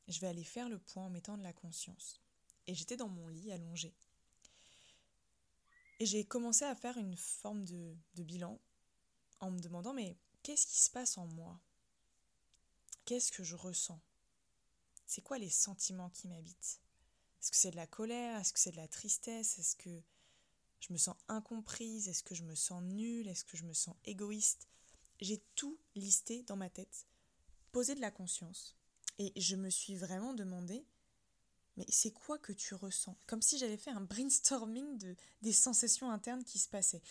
je 0.07 0.19
vais 0.19 0.27
aller 0.27 0.43
faire 0.43 0.69
le 0.69 0.79
point 0.79 1.05
en 1.05 1.09
mettant 1.09 1.37
de 1.37 1.43
la 1.43 1.53
conscience. 1.53 2.21
Et 2.67 2.73
j'étais 2.73 2.97
dans 2.97 3.09
mon 3.09 3.27
lit 3.27 3.51
allongée. 3.51 3.93
Et 5.99 6.05
j'ai 6.05 6.25
commencé 6.25 6.65
à 6.65 6.75
faire 6.75 6.97
une 6.97 7.15
forme 7.15 7.65
de, 7.65 7.95
bilan 8.17 8.59
en 9.39 9.51
me 9.51 9.59
demandant 9.59 9.93
mais 9.93 10.17
qu'est-ce 10.41 10.67
qui 10.67 10.79
se 10.79 10.89
passe 10.89 11.17
en 11.17 11.27
moi? 11.27 11.59
Qu'est-ce 13.05 13.31
que 13.31 13.43
je 13.43 13.55
ressens? 13.55 14.01
C'est 15.05 15.21
quoi 15.21 15.37
les 15.37 15.49
sentiments 15.49 16.09
qui 16.09 16.27
m'habitent? 16.27 16.79
Est-ce 17.41 17.51
que 17.51 17.57
c'est 17.57 17.71
de 17.71 17.75
la 17.75 17.87
colère? 17.87 18.39
Est-ce 18.39 18.53
que 18.53 18.59
c'est 18.59 18.71
de 18.71 18.77
la 18.77 18.87
tristesse? 18.87 19.59
Est-ce 19.59 19.75
que 19.75 20.01
je 20.79 20.93
me 20.93 20.97
sens 20.97 21.15
incomprise? 21.27 22.07
Est-ce 22.07 22.23
que 22.23 22.35
je 22.35 22.43
me 22.43 22.55
sens 22.55 22.81
nulle? 22.81 23.27
Est-ce 23.27 23.45
que 23.45 23.57
je 23.57 23.65
me 23.65 23.73
sens 23.73 23.95
égoïste? 24.05 24.67
J'ai 25.19 25.41
tout 25.55 25.79
listé 25.95 26.43
dans 26.43 26.57
ma 26.57 26.69
tête, 26.69 27.07
posé 27.71 27.95
de 27.95 28.01
la 28.01 28.11
conscience. 28.11 28.75
Et 29.19 29.31
je 29.39 29.55
me 29.55 29.69
suis 29.69 29.95
vraiment 29.95 30.33
demandé, 30.33 30.85
mais 31.77 31.85
c'est 31.89 32.11
quoi 32.11 32.37
que 32.37 32.51
tu 32.51 32.75
ressens? 32.75 33.15
Comme 33.27 33.41
si 33.41 33.57
j'avais 33.57 33.77
fait 33.77 33.91
un 33.91 34.01
brainstorming 34.01 34.97
de, 34.97 35.15
des 35.41 35.53
sensations 35.53 36.11
internes 36.11 36.43
qui 36.43 36.59
se 36.59 36.69
passaient. 36.69 37.01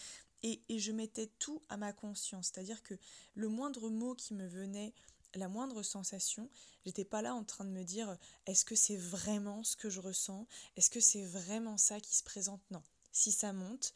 Et, 0.42 0.60
et 0.68 0.78
je 0.78 0.92
mettais 0.92 1.28
tout 1.38 1.62
à 1.68 1.76
ma 1.76 1.92
conscience, 1.92 2.50
c'est-à-dire 2.52 2.82
que 2.82 2.94
le 3.34 3.48
moindre 3.48 3.90
mot 3.90 4.14
qui 4.14 4.34
me 4.34 4.46
venait, 4.46 4.92
la 5.34 5.48
moindre 5.48 5.82
sensation, 5.82 6.50
j'étais 6.84 7.04
pas 7.04 7.22
là 7.22 7.34
en 7.34 7.44
train 7.44 7.64
de 7.64 7.70
me 7.70 7.84
dire 7.84 8.18
est-ce 8.46 8.64
que 8.64 8.74
c'est 8.74 8.96
vraiment 8.96 9.62
ce 9.64 9.76
que 9.76 9.88
je 9.88 10.00
ressens? 10.00 10.46
Est-ce 10.76 10.90
que 10.90 11.00
c'est 11.00 11.24
vraiment 11.24 11.78
ça 11.78 12.00
qui 12.00 12.14
se 12.14 12.22
présente? 12.22 12.60
Non. 12.70 12.82
Si 13.12 13.32
ça 13.32 13.52
monte, 13.52 13.94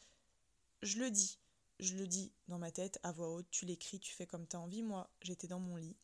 je 0.81 0.99
le 0.99 1.11
dis. 1.11 1.37
Je 1.79 1.95
le 1.95 2.07
dis 2.07 2.31
dans 2.47 2.57
ma 2.57 2.71
tête 2.71 2.99
à 3.03 3.11
voix 3.11 3.29
haute, 3.29 3.45
tu 3.51 3.65
l'écris, 3.65 3.99
tu 3.99 4.11
fais 4.13 4.25
comme 4.25 4.47
tu 4.47 4.55
as 4.55 4.59
envie. 4.59 4.81
Moi, 4.81 5.07
j'étais 5.21 5.47
dans 5.47 5.59
mon 5.59 5.75
lit, 5.75 5.95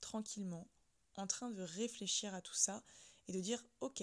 tranquillement, 0.00 0.68
en 1.16 1.26
train 1.26 1.50
de 1.50 1.62
réfléchir 1.62 2.34
à 2.34 2.40
tout 2.40 2.54
ça 2.54 2.84
et 3.28 3.32
de 3.32 3.40
dire 3.40 3.64
ok, 3.80 4.02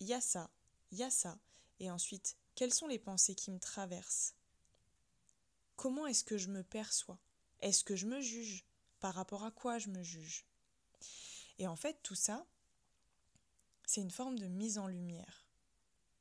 il 0.00 0.06
y 0.06 0.14
a 0.14 0.20
ça, 0.20 0.50
il 0.90 0.98
y 0.98 1.02
a 1.02 1.10
ça, 1.10 1.38
et 1.80 1.90
ensuite, 1.90 2.36
quelles 2.54 2.74
sont 2.74 2.86
les 2.86 2.98
pensées 2.98 3.34
qui 3.34 3.50
me 3.50 3.60
traversent? 3.60 4.34
Comment 5.76 6.06
est-ce 6.06 6.24
que 6.24 6.38
je 6.38 6.48
me 6.48 6.64
perçois? 6.64 7.18
Est-ce 7.60 7.84
que 7.84 7.96
je 7.96 8.06
me 8.06 8.20
juge? 8.20 8.64
Par 9.00 9.14
rapport 9.14 9.44
à 9.44 9.52
quoi 9.52 9.78
je 9.78 9.90
me 9.90 10.02
juge? 10.02 10.44
Et 11.58 11.68
en 11.68 11.76
fait, 11.76 12.02
tout 12.02 12.16
ça, 12.16 12.46
c'est 13.86 14.00
une 14.00 14.10
forme 14.10 14.38
de 14.38 14.48
mise 14.48 14.78
en 14.78 14.88
lumière 14.88 15.46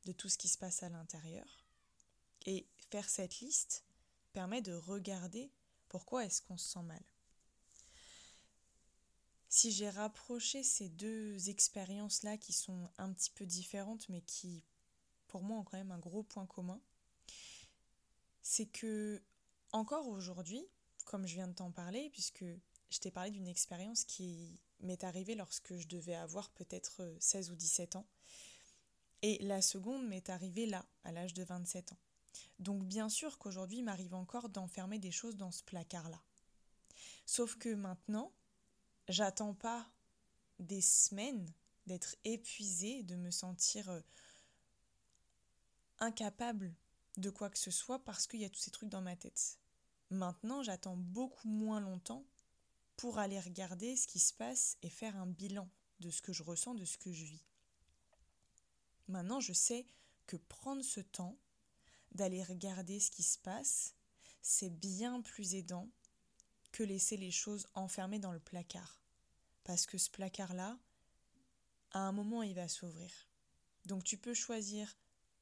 de 0.06 0.12
tout 0.12 0.30
ce 0.30 0.38
qui 0.38 0.48
se 0.48 0.58
passe 0.58 0.84
à 0.84 0.90
l'intérieur. 0.90 1.66
Et 2.46 2.68
faire 2.92 3.10
cette 3.10 3.40
liste 3.40 3.84
permet 4.32 4.62
de 4.62 4.74
regarder 4.74 5.52
pourquoi 5.90 6.26
est-ce 6.26 6.42
qu'on 6.42 6.58
se 6.58 6.68
sent 6.68 6.84
mal. 6.84 7.04
Si 9.50 9.72
j'ai 9.72 9.90
rapproché 9.90 10.64
ces 10.64 10.90
deux 10.90 11.50
expériences-là 11.50 12.38
qui 12.38 12.54
sont 12.54 12.90
un 12.98 13.12
petit 13.14 13.32
peu 13.32 13.46
différentes 13.46 14.10
mais 14.10 14.22
qui 14.22 14.64
pour 15.28 15.42
moi 15.42 15.60
ont 15.60 15.64
quand 15.64 15.78
même 15.78 15.92
un 15.92 16.00
gros 16.00 16.24
point 16.24 16.46
commun, 16.46 16.82
c'est 18.42 18.66
que 18.66 19.22
encore 19.72 20.08
aujourd'hui, 20.08 20.66
comme 21.06 21.28
je 21.28 21.36
viens 21.36 21.48
de 21.48 21.54
t'en 21.54 21.72
parler, 21.72 22.10
puisque 22.12 22.46
je 22.90 23.00
t'ai 23.00 23.12
parlé 23.12 23.32
d'une 23.32 23.48
expérience 23.48 24.04
qui 24.04 24.60
m'est 24.80 25.04
arrivée 25.04 25.36
lorsque 25.36 25.76
je 25.76 25.88
devais 25.88 26.16
avoir 26.16 26.50
peut-être 26.52 27.16
16 27.20 27.52
ou 27.52 27.56
17 27.56 27.96
ans, 27.96 28.08
et 29.22 29.38
la 29.40 29.62
seconde 29.62 30.08
m'est 30.08 30.30
arrivée 30.30 30.66
là, 30.66 30.86
à 31.04 31.12
l'âge 31.12 31.34
de 31.34 31.44
27 31.44 31.94
ans. 31.94 31.98
Donc 32.60 32.84
bien 32.84 33.10
sûr 33.10 33.38
qu'aujourd'hui, 33.38 33.80
il 33.80 33.84
m'arrive 33.84 34.14
encore 34.14 34.50
d'enfermer 34.50 35.00
des 35.00 35.12
choses 35.12 35.38
dans 35.38 35.52
ce 35.52 35.64
placard-là. 35.64 36.22
Sauf 37.26 37.56
que 37.56 37.74
maintenant, 37.74 38.32
j'attends 39.08 39.54
pas 39.54 39.90
des 40.60 40.82
semaines 40.82 41.52
d'être 41.86 42.16
épuisée, 42.24 43.04
de 43.04 43.16
me 43.16 43.32
sentir 43.32 43.90
euh, 43.90 44.02
incapable 46.00 46.74
de 47.18 47.30
quoi 47.30 47.50
que 47.50 47.58
ce 47.58 47.72
soit 47.72 48.04
parce 48.04 48.28
qu'il 48.28 48.42
y 48.42 48.46
a 48.46 48.50
tous 48.50 48.60
ces 48.60 48.72
trucs 48.72 48.90
dans 48.90 49.02
ma 49.02 49.16
tête. 49.16 49.58
Maintenant, 50.10 50.64
j'attends 50.64 50.98
beaucoup 50.98 51.48
moins 51.48 51.80
longtemps 51.80 52.26
pour 52.96 53.20
aller 53.20 53.40
regarder 53.40 53.96
ce 53.96 54.08
qui 54.08 54.20
se 54.20 54.34
passe 54.34 54.78
et 54.82 54.90
faire 54.90 55.16
un 55.16 55.28
bilan 55.28 55.70
de 56.00 56.10
ce 56.10 56.22
que 56.22 56.34
je 56.34 56.44
ressens, 56.44 56.76
de 56.76 56.86
ce 56.86 56.98
que 56.98 57.12
je 57.12 57.26
vis. 57.26 57.44
Maintenant, 59.08 59.40
je 59.40 59.54
sais 59.54 59.86
que 60.26 60.38
prendre 60.38 60.84
ce 60.84 61.00
temps 61.00 61.38
d'aller 62.12 62.44
regarder 62.44 63.00
ce 63.00 63.12
qui 63.12 63.24
se 63.24 63.38
passe, 63.38 63.96
c'est 64.42 64.70
bien 64.70 65.22
plus 65.22 65.56
aidant 65.56 65.90
laisser 66.84 67.18
les 67.18 67.32
choses 67.32 67.68
enfermées 67.74 68.20
dans 68.20 68.32
le 68.32 68.40
placard. 68.40 69.02
Parce 69.64 69.86
que 69.86 69.98
ce 69.98 70.10
placard-là, 70.10 70.78
à 71.92 72.00
un 72.00 72.12
moment, 72.12 72.44
il 72.44 72.56
va 72.56 72.68
s'ouvrir. 72.68 73.12
Donc 73.86 74.04
tu 74.04 74.18
peux 74.18 74.34
choisir 74.34 74.96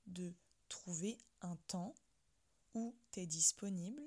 de 0.08 0.34
trouver 0.70 1.18
un 1.42 1.56
temps 1.68 1.96
où 2.74 2.96
tu 3.12 3.22
es 3.22 3.26
disponible, 3.26 4.04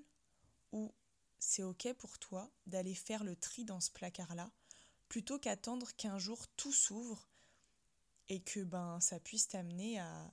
où 0.73 0.93
c'est 1.39 1.63
OK 1.63 1.93
pour 1.95 2.19
toi 2.19 2.51
d'aller 2.67 2.95
faire 2.95 3.25
le 3.25 3.37
tri 3.37 3.65
dans 3.65 3.81
ce 3.81 3.91
placard-là, 3.91 4.51
plutôt 5.09 5.39
qu'attendre 5.39 5.91
qu'un 5.97 6.19
jour 6.19 6.47
tout 6.57 6.73
s'ouvre 6.73 7.29
et 8.29 8.41
que 8.41 8.61
ben 8.61 9.01
ça 9.01 9.19
puisse 9.19 9.49
t'amener 9.49 9.99
à 9.99 10.33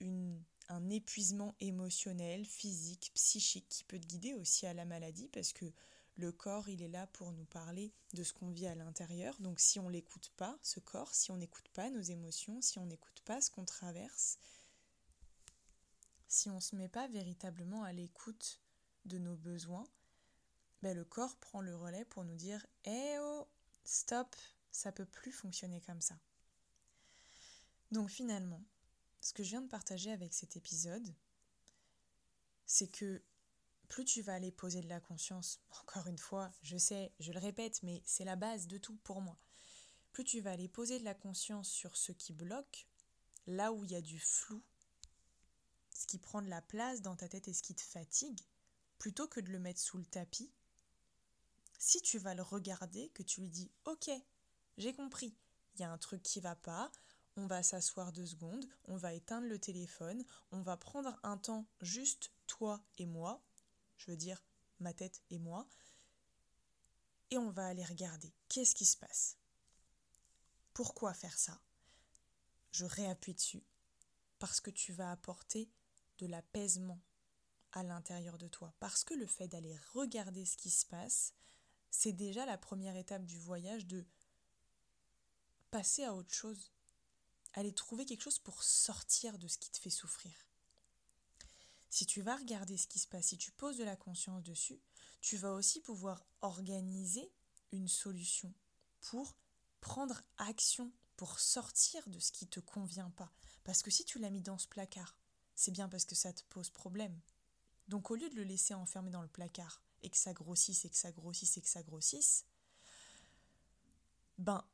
une, 0.00 0.40
un 0.68 0.90
épuisement 0.90 1.54
émotionnel, 1.60 2.44
physique, 2.44 3.10
psychique 3.14 3.68
qui 3.68 3.84
peut 3.84 3.98
te 3.98 4.06
guider 4.06 4.34
aussi 4.34 4.66
à 4.66 4.74
la 4.74 4.84
maladie 4.84 5.28
parce 5.28 5.52
que 5.52 5.66
le 6.16 6.30
corps, 6.30 6.68
il 6.68 6.82
est 6.82 6.88
là 6.88 7.06
pour 7.08 7.32
nous 7.32 7.44
parler 7.44 7.92
de 8.12 8.22
ce 8.22 8.32
qu'on 8.32 8.50
vit 8.50 8.66
à 8.66 8.74
l'intérieur. 8.74 9.40
Donc 9.40 9.60
si 9.60 9.80
on 9.80 9.88
l'écoute 9.88 10.30
pas, 10.36 10.58
ce 10.62 10.80
corps, 10.80 11.14
si 11.14 11.30
on 11.30 11.36
n'écoute 11.36 11.68
pas 11.70 11.90
nos 11.90 12.00
émotions, 12.00 12.60
si 12.60 12.78
on 12.78 12.86
n'écoute 12.86 13.20
pas 13.24 13.40
ce 13.40 13.50
qu'on 13.50 13.64
traverse, 13.64 14.38
si 16.28 16.50
on 16.50 16.56
ne 16.56 16.60
se 16.60 16.76
met 16.76 16.88
pas 16.88 17.08
véritablement 17.08 17.82
à 17.82 17.92
l'écoute 17.92 18.60
de 19.04 19.18
nos 19.18 19.36
besoins, 19.36 19.86
ben 20.82 20.96
le 20.96 21.04
corps 21.04 21.36
prend 21.36 21.60
le 21.60 21.74
relais 21.74 22.04
pour 22.04 22.24
nous 22.24 22.34
dire 22.34 22.64
Eh 22.84 23.16
oh, 23.20 23.48
stop, 23.84 24.34
ça 24.70 24.92
peut 24.92 25.06
plus 25.06 25.32
fonctionner 25.32 25.80
comme 25.80 26.00
ça. 26.00 26.18
Donc 27.90 28.08
finalement, 28.10 28.62
ce 29.20 29.32
que 29.32 29.42
je 29.42 29.50
viens 29.50 29.62
de 29.62 29.68
partager 29.68 30.10
avec 30.10 30.34
cet 30.34 30.56
épisode, 30.56 31.14
c'est 32.66 32.88
que 32.88 33.22
plus 33.92 34.06
tu 34.06 34.22
vas 34.22 34.32
aller 34.32 34.50
poser 34.50 34.80
de 34.80 34.88
la 34.88 35.00
conscience, 35.00 35.60
encore 35.82 36.06
une 36.06 36.16
fois, 36.16 36.50
je 36.62 36.78
sais, 36.78 37.12
je 37.20 37.30
le 37.30 37.38
répète, 37.38 37.82
mais 37.82 38.00
c'est 38.06 38.24
la 38.24 38.36
base 38.36 38.66
de 38.66 38.78
tout 38.78 38.96
pour 39.04 39.20
moi. 39.20 39.36
Plus 40.12 40.24
tu 40.24 40.40
vas 40.40 40.52
aller 40.52 40.66
poser 40.66 40.98
de 40.98 41.04
la 41.04 41.12
conscience 41.12 41.68
sur 41.68 41.94
ce 41.94 42.10
qui 42.12 42.32
bloque, 42.32 42.86
là 43.46 43.70
où 43.70 43.84
il 43.84 43.90
y 43.90 43.94
a 43.94 44.00
du 44.00 44.18
flou, 44.18 44.62
ce 45.94 46.06
qui 46.06 46.16
prend 46.16 46.40
de 46.40 46.48
la 46.48 46.62
place 46.62 47.02
dans 47.02 47.16
ta 47.16 47.28
tête 47.28 47.48
et 47.48 47.52
ce 47.52 47.62
qui 47.62 47.74
te 47.74 47.82
fatigue, 47.82 48.40
plutôt 48.96 49.28
que 49.28 49.40
de 49.40 49.50
le 49.50 49.58
mettre 49.58 49.80
sous 49.80 49.98
le 49.98 50.06
tapis, 50.06 50.50
si 51.78 52.00
tu 52.00 52.16
vas 52.16 52.34
le 52.34 52.42
regarder, 52.42 53.10
que 53.10 53.22
tu 53.22 53.42
lui 53.42 53.50
dis 53.50 53.70
Ok, 53.84 54.10
j'ai 54.78 54.94
compris, 54.94 55.36
il 55.74 55.82
y 55.82 55.84
a 55.84 55.92
un 55.92 55.98
truc 55.98 56.22
qui 56.22 56.40
va 56.40 56.56
pas, 56.56 56.90
on 57.36 57.46
va 57.46 57.62
s'asseoir 57.62 58.10
deux 58.10 58.24
secondes, 58.24 58.64
on 58.86 58.96
va 58.96 59.12
éteindre 59.12 59.48
le 59.48 59.58
téléphone, 59.58 60.24
on 60.50 60.62
va 60.62 60.78
prendre 60.78 61.20
un 61.22 61.36
temps 61.36 61.66
juste 61.82 62.32
toi 62.46 62.82
et 62.96 63.04
moi, 63.04 63.42
je 64.04 64.10
veux 64.10 64.16
dire 64.16 64.42
ma 64.80 64.92
tête 64.92 65.22
et 65.30 65.38
moi, 65.38 65.68
et 67.30 67.38
on 67.38 67.50
va 67.50 67.66
aller 67.66 67.84
regarder 67.84 68.32
qu'est-ce 68.48 68.74
qui 68.74 68.84
se 68.84 68.96
passe? 68.96 69.36
Pourquoi 70.74 71.14
faire 71.14 71.38
ça? 71.38 71.60
Je 72.72 72.84
réappuie 72.84 73.34
dessus 73.34 73.62
parce 74.38 74.60
que 74.60 74.70
tu 74.70 74.92
vas 74.92 75.12
apporter 75.12 75.70
de 76.18 76.26
l'apaisement 76.26 77.00
à 77.72 77.82
l'intérieur 77.82 78.38
de 78.38 78.48
toi. 78.48 78.74
Parce 78.80 79.04
que 79.04 79.14
le 79.14 79.26
fait 79.26 79.48
d'aller 79.48 79.76
regarder 79.92 80.44
ce 80.44 80.56
qui 80.56 80.70
se 80.70 80.84
passe, 80.84 81.32
c'est 81.90 82.12
déjà 82.12 82.44
la 82.44 82.58
première 82.58 82.96
étape 82.96 83.24
du 83.24 83.38
voyage 83.38 83.86
de 83.86 84.04
passer 85.70 86.04
à 86.04 86.14
autre 86.14 86.34
chose. 86.34 86.72
Aller 87.54 87.72
trouver 87.72 88.04
quelque 88.04 88.22
chose 88.22 88.38
pour 88.38 88.62
sortir 88.62 89.38
de 89.38 89.46
ce 89.48 89.58
qui 89.58 89.70
te 89.70 89.78
fait 89.78 89.90
souffrir. 89.90 90.32
Si 91.92 92.06
tu 92.06 92.22
vas 92.22 92.36
regarder 92.36 92.78
ce 92.78 92.86
qui 92.86 92.98
se 92.98 93.06
passe, 93.06 93.26
si 93.26 93.36
tu 93.36 93.52
poses 93.52 93.76
de 93.76 93.84
la 93.84 93.96
conscience 93.96 94.42
dessus, 94.42 94.80
tu 95.20 95.36
vas 95.36 95.52
aussi 95.52 95.78
pouvoir 95.82 96.24
organiser 96.40 97.30
une 97.70 97.86
solution 97.86 98.54
pour 99.02 99.36
prendre 99.82 100.22
action, 100.38 100.90
pour 101.18 101.38
sortir 101.38 102.08
de 102.08 102.18
ce 102.18 102.32
qui 102.32 102.46
ne 102.46 102.50
te 102.50 102.60
convient 102.60 103.10
pas. 103.10 103.30
Parce 103.62 103.82
que 103.82 103.90
si 103.90 104.06
tu 104.06 104.18
l'as 104.18 104.30
mis 104.30 104.40
dans 104.40 104.56
ce 104.56 104.68
placard, 104.68 105.18
c'est 105.54 105.70
bien 105.70 105.86
parce 105.86 106.06
que 106.06 106.14
ça 106.14 106.32
te 106.32 106.42
pose 106.44 106.70
problème. 106.70 107.20
Donc 107.88 108.10
au 108.10 108.14
lieu 108.14 108.30
de 108.30 108.36
le 108.36 108.44
laisser 108.44 108.72
enfermer 108.72 109.10
dans 109.10 109.20
le 109.20 109.28
placard 109.28 109.82
et 110.00 110.08
que 110.08 110.16
ça 110.16 110.32
grossisse 110.32 110.86
et 110.86 110.88
que 110.88 110.96
ça 110.96 111.12
grossisse 111.12 111.58
et 111.58 111.60
que 111.60 111.68
ça 111.68 111.82
grossisse, 111.82 112.46
ben, 114.38 114.66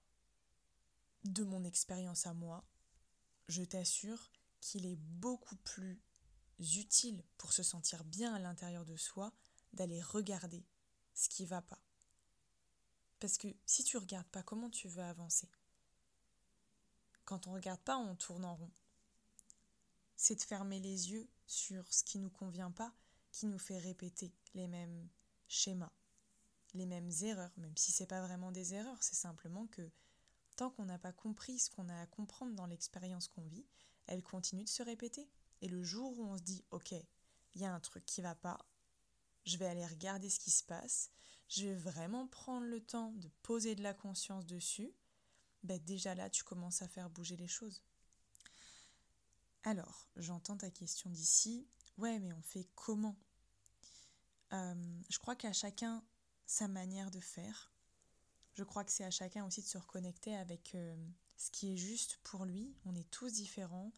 de 1.25 1.42
mon 1.42 1.64
expérience 1.64 2.28
à 2.28 2.32
moi, 2.32 2.64
je 3.48 3.64
t'assure 3.64 4.30
qu'il 4.60 4.87
est 4.87 4.94
beaucoup 4.94 5.56
plus 5.56 6.00
utile 6.59 7.23
pour 7.37 7.53
se 7.53 7.62
sentir 7.62 8.05
bien 8.05 8.35
à 8.35 8.38
l'intérieur 8.38 8.85
de 8.85 8.97
soi 8.97 9.33
d'aller 9.73 10.03
regarder 10.03 10.65
ce 11.15 11.29
qui 11.29 11.45
va 11.45 11.62
pas. 11.62 11.81
Parce 13.21 13.38
que 13.38 13.49
si 13.67 13.85
tu 13.85 13.97
regardes 13.97 14.29
pas, 14.29 14.43
comment 14.43 14.71
tu 14.71 14.88
veux 14.88 15.03
avancer? 15.03 15.49
Quand 17.25 17.47
on 17.47 17.53
regarde 17.53 17.81
pas, 17.81 17.97
on 17.97 18.15
tourne 18.15 18.45
en 18.45 18.57
rond 18.57 18.71
c'est 20.19 20.35
de 20.35 20.43
fermer 20.43 20.81
les 20.81 21.12
yeux 21.12 21.27
sur 21.47 21.91
ce 21.91 22.03
qui 22.03 22.19
nous 22.19 22.29
convient 22.29 22.73
pas, 22.73 22.93
qui 23.31 23.47
nous 23.47 23.59
fait 23.59 23.79
répéter 23.79 24.33
les 24.53 24.67
mêmes 24.67 25.09
schémas, 25.47 25.93
les 26.75 26.87
mêmes 26.87 27.11
erreurs, 27.23 27.53
même 27.57 27.77
si 27.77 27.93
ce 27.93 28.03
n'est 28.03 28.09
pas 28.09 28.21
vraiment 28.21 28.50
des 28.50 28.75
erreurs, 28.75 29.00
c'est 29.00 29.15
simplement 29.15 29.69
que 29.69 29.88
tant 30.57 30.71
qu'on 30.71 30.87
n'a 30.87 30.99
pas 30.99 31.12
compris 31.12 31.61
ce 31.61 31.71
qu'on 31.71 31.88
a 31.88 32.00
à 32.00 32.07
comprendre 32.07 32.55
dans 32.57 32.67
l'expérience 32.67 33.29
qu'on 33.29 33.47
vit, 33.47 33.65
elle 34.09 34.25
continue 34.25 34.65
de 34.65 34.69
se 34.69 34.83
répéter. 34.83 35.31
Et 35.61 35.69
le 35.69 35.83
jour 35.83 36.19
où 36.19 36.25
on 36.25 36.37
se 36.37 36.43
dit 36.43 36.65
ok, 36.71 36.93
il 37.55 37.61
y 37.61 37.65
a 37.65 37.73
un 37.73 37.81
truc 37.81 38.05
qui 38.07 38.21
va 38.21 38.35
pas, 38.35 38.59
je 39.45 39.57
vais 39.57 39.67
aller 39.67 39.87
regarder 39.87 40.31
ce 40.31 40.38
qui 40.38 40.50
se 40.50 40.62
passe, 40.62 41.11
je 41.49 41.67
vais 41.67 41.75
vraiment 41.75 42.27
prendre 42.27 42.67
le 42.67 42.81
temps 42.81 43.12
de 43.12 43.29
poser 43.43 43.75
de 43.75 43.83
la 43.83 43.95
conscience 43.95 44.47
dessus, 44.47 44.93
ben 45.62 45.83
déjà 45.85 46.15
là 46.15 46.31
tu 46.31 46.45
commences 46.45 46.83
à 46.83 46.88
faire 46.88 47.11
bouger 47.11 47.37
les 47.37 47.49
choses. 47.49 47.83
Alors, 49.65 50.09
j'entends 50.17 50.57
ta 50.57 50.71
question 50.71 51.11
d'ici. 51.11 51.67
Ouais, 51.99 52.19
mais 52.21 52.33
on 52.33 52.43
fait 52.43 52.69
comment? 52.75 53.17
Euh, 54.53 55.03
Je 55.11 55.19
crois 55.19 55.37
qu'à 55.37 55.53
chacun 55.53 56.03
sa 56.47 56.69
manière 56.69 57.11
de 57.11 57.21
faire. 57.21 57.73
Je 58.55 58.65
crois 58.65 58.85
que 58.85 58.93
c'est 58.93 59.05
à 59.05 59.11
chacun 59.11 59.45
aussi 59.45 59.61
de 59.61 59.67
se 59.67 59.79
reconnecter 59.79 60.35
avec 60.35 60.75
euh, 60.75 60.97
ce 61.37 61.50
qui 61.50 61.73
est 61.73 61.77
juste 61.77 62.19
pour 62.25 62.45
lui. 62.45 62.75
On 62.87 62.95
est 62.95 63.09
tous 63.11 63.33
différents. 63.33 63.93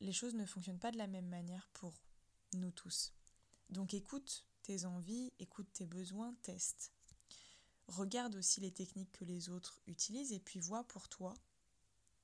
Les 0.00 0.12
choses 0.12 0.34
ne 0.34 0.44
fonctionnent 0.44 0.78
pas 0.78 0.92
de 0.92 0.98
la 0.98 1.06
même 1.06 1.28
manière 1.28 1.68
pour 1.72 1.94
nous 2.54 2.70
tous. 2.70 3.12
Donc 3.70 3.94
écoute 3.94 4.46
tes 4.62 4.84
envies, 4.84 5.32
écoute 5.38 5.72
tes 5.72 5.86
besoins, 5.86 6.34
teste. 6.42 6.92
Regarde 7.88 8.34
aussi 8.34 8.60
les 8.60 8.72
techniques 8.72 9.12
que 9.12 9.24
les 9.24 9.48
autres 9.48 9.80
utilisent 9.86 10.32
et 10.32 10.40
puis 10.40 10.60
vois 10.60 10.84
pour 10.84 11.08
toi 11.08 11.34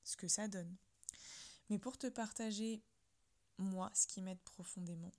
ce 0.03 0.17
que 0.17 0.27
ça 0.27 0.47
donne. 0.47 0.75
Mais 1.69 1.79
pour 1.79 1.97
te 1.97 2.07
partager, 2.07 2.83
moi, 3.57 3.89
ce 3.93 4.07
qui 4.07 4.21
m'aide 4.21 4.41
profondément 4.41 5.13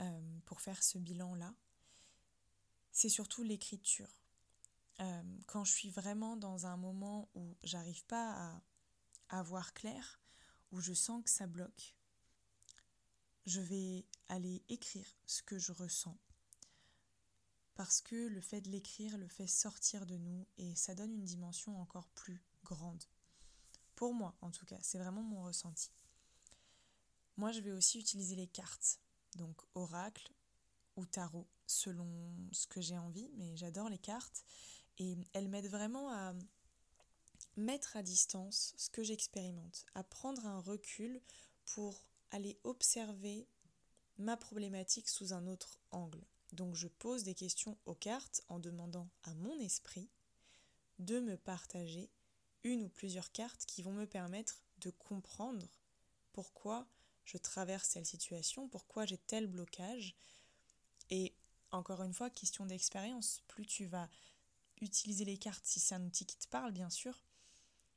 euh, 0.00 0.38
pour 0.46 0.60
faire 0.60 0.82
ce 0.82 0.98
bilan-là, 0.98 1.52
c'est 2.92 3.08
surtout 3.08 3.42
l'écriture. 3.42 4.20
Euh, 5.00 5.22
quand 5.46 5.64
je 5.64 5.72
suis 5.72 5.90
vraiment 5.90 6.36
dans 6.36 6.66
un 6.66 6.76
moment 6.76 7.28
où 7.34 7.56
j'arrive 7.64 8.04
pas 8.04 8.62
à 9.30 9.42
voir 9.42 9.72
clair, 9.74 10.21
où 10.72 10.80
je 10.80 10.92
sens 10.92 11.22
que 11.22 11.30
ça 11.30 11.46
bloque, 11.46 11.94
je 13.46 13.60
vais 13.60 14.04
aller 14.28 14.62
écrire 14.68 15.06
ce 15.26 15.42
que 15.42 15.58
je 15.58 15.72
ressens. 15.72 16.18
Parce 17.74 18.00
que 18.00 18.16
le 18.28 18.40
fait 18.40 18.60
de 18.60 18.70
l'écrire 18.70 19.16
le 19.16 19.28
fait 19.28 19.46
sortir 19.46 20.06
de 20.06 20.16
nous 20.16 20.46
et 20.58 20.74
ça 20.74 20.94
donne 20.94 21.12
une 21.12 21.24
dimension 21.24 21.80
encore 21.80 22.08
plus 22.10 22.42
grande. 22.64 23.04
Pour 23.94 24.14
moi, 24.14 24.36
en 24.40 24.50
tout 24.50 24.66
cas, 24.66 24.78
c'est 24.82 24.98
vraiment 24.98 25.22
mon 25.22 25.42
ressenti. 25.42 25.90
Moi, 27.36 27.52
je 27.52 27.60
vais 27.60 27.72
aussi 27.72 27.98
utiliser 27.98 28.36
les 28.36 28.46
cartes, 28.46 29.00
donc 29.36 29.56
oracle 29.74 30.32
ou 30.96 31.06
tarot, 31.06 31.48
selon 31.66 32.34
ce 32.52 32.66
que 32.66 32.80
j'ai 32.80 32.98
envie, 32.98 33.30
mais 33.34 33.56
j'adore 33.56 33.88
les 33.88 33.98
cartes 33.98 34.44
et 34.98 35.16
elles 35.32 35.48
m'aident 35.48 35.70
vraiment 35.70 36.10
à 36.10 36.34
mettre 37.56 37.96
à 37.96 38.02
distance 38.02 38.74
ce 38.76 38.90
que 38.90 39.02
j'expérimente, 39.02 39.84
à 39.94 40.02
prendre 40.02 40.46
un 40.46 40.60
recul 40.60 41.20
pour 41.64 42.02
aller 42.30 42.58
observer 42.64 43.46
ma 44.18 44.36
problématique 44.36 45.08
sous 45.08 45.32
un 45.32 45.46
autre 45.46 45.78
angle. 45.90 46.24
Donc 46.52 46.74
je 46.74 46.88
pose 46.88 47.24
des 47.24 47.34
questions 47.34 47.78
aux 47.86 47.94
cartes 47.94 48.42
en 48.48 48.58
demandant 48.58 49.08
à 49.24 49.34
mon 49.34 49.58
esprit 49.60 50.08
de 50.98 51.20
me 51.20 51.36
partager 51.36 52.10
une 52.64 52.82
ou 52.82 52.88
plusieurs 52.88 53.32
cartes 53.32 53.64
qui 53.66 53.82
vont 53.82 53.92
me 53.92 54.06
permettre 54.06 54.62
de 54.78 54.90
comprendre 54.90 55.66
pourquoi 56.32 56.86
je 57.24 57.38
traverse 57.38 57.90
telle 57.90 58.06
situation, 58.06 58.68
pourquoi 58.68 59.06
j'ai 59.06 59.18
tel 59.18 59.46
blocage. 59.46 60.14
Et 61.10 61.34
encore 61.70 62.02
une 62.02 62.12
fois, 62.12 62.30
question 62.30 62.66
d'expérience, 62.66 63.42
plus 63.48 63.66
tu 63.66 63.86
vas 63.86 64.08
utiliser 64.80 65.24
les 65.24 65.38
cartes 65.38 65.64
si 65.64 65.80
c'est 65.80 65.94
un 65.94 66.04
outil 66.04 66.26
qui 66.26 66.36
te 66.36 66.48
parle, 66.48 66.72
bien 66.72 66.90
sûr, 66.90 67.22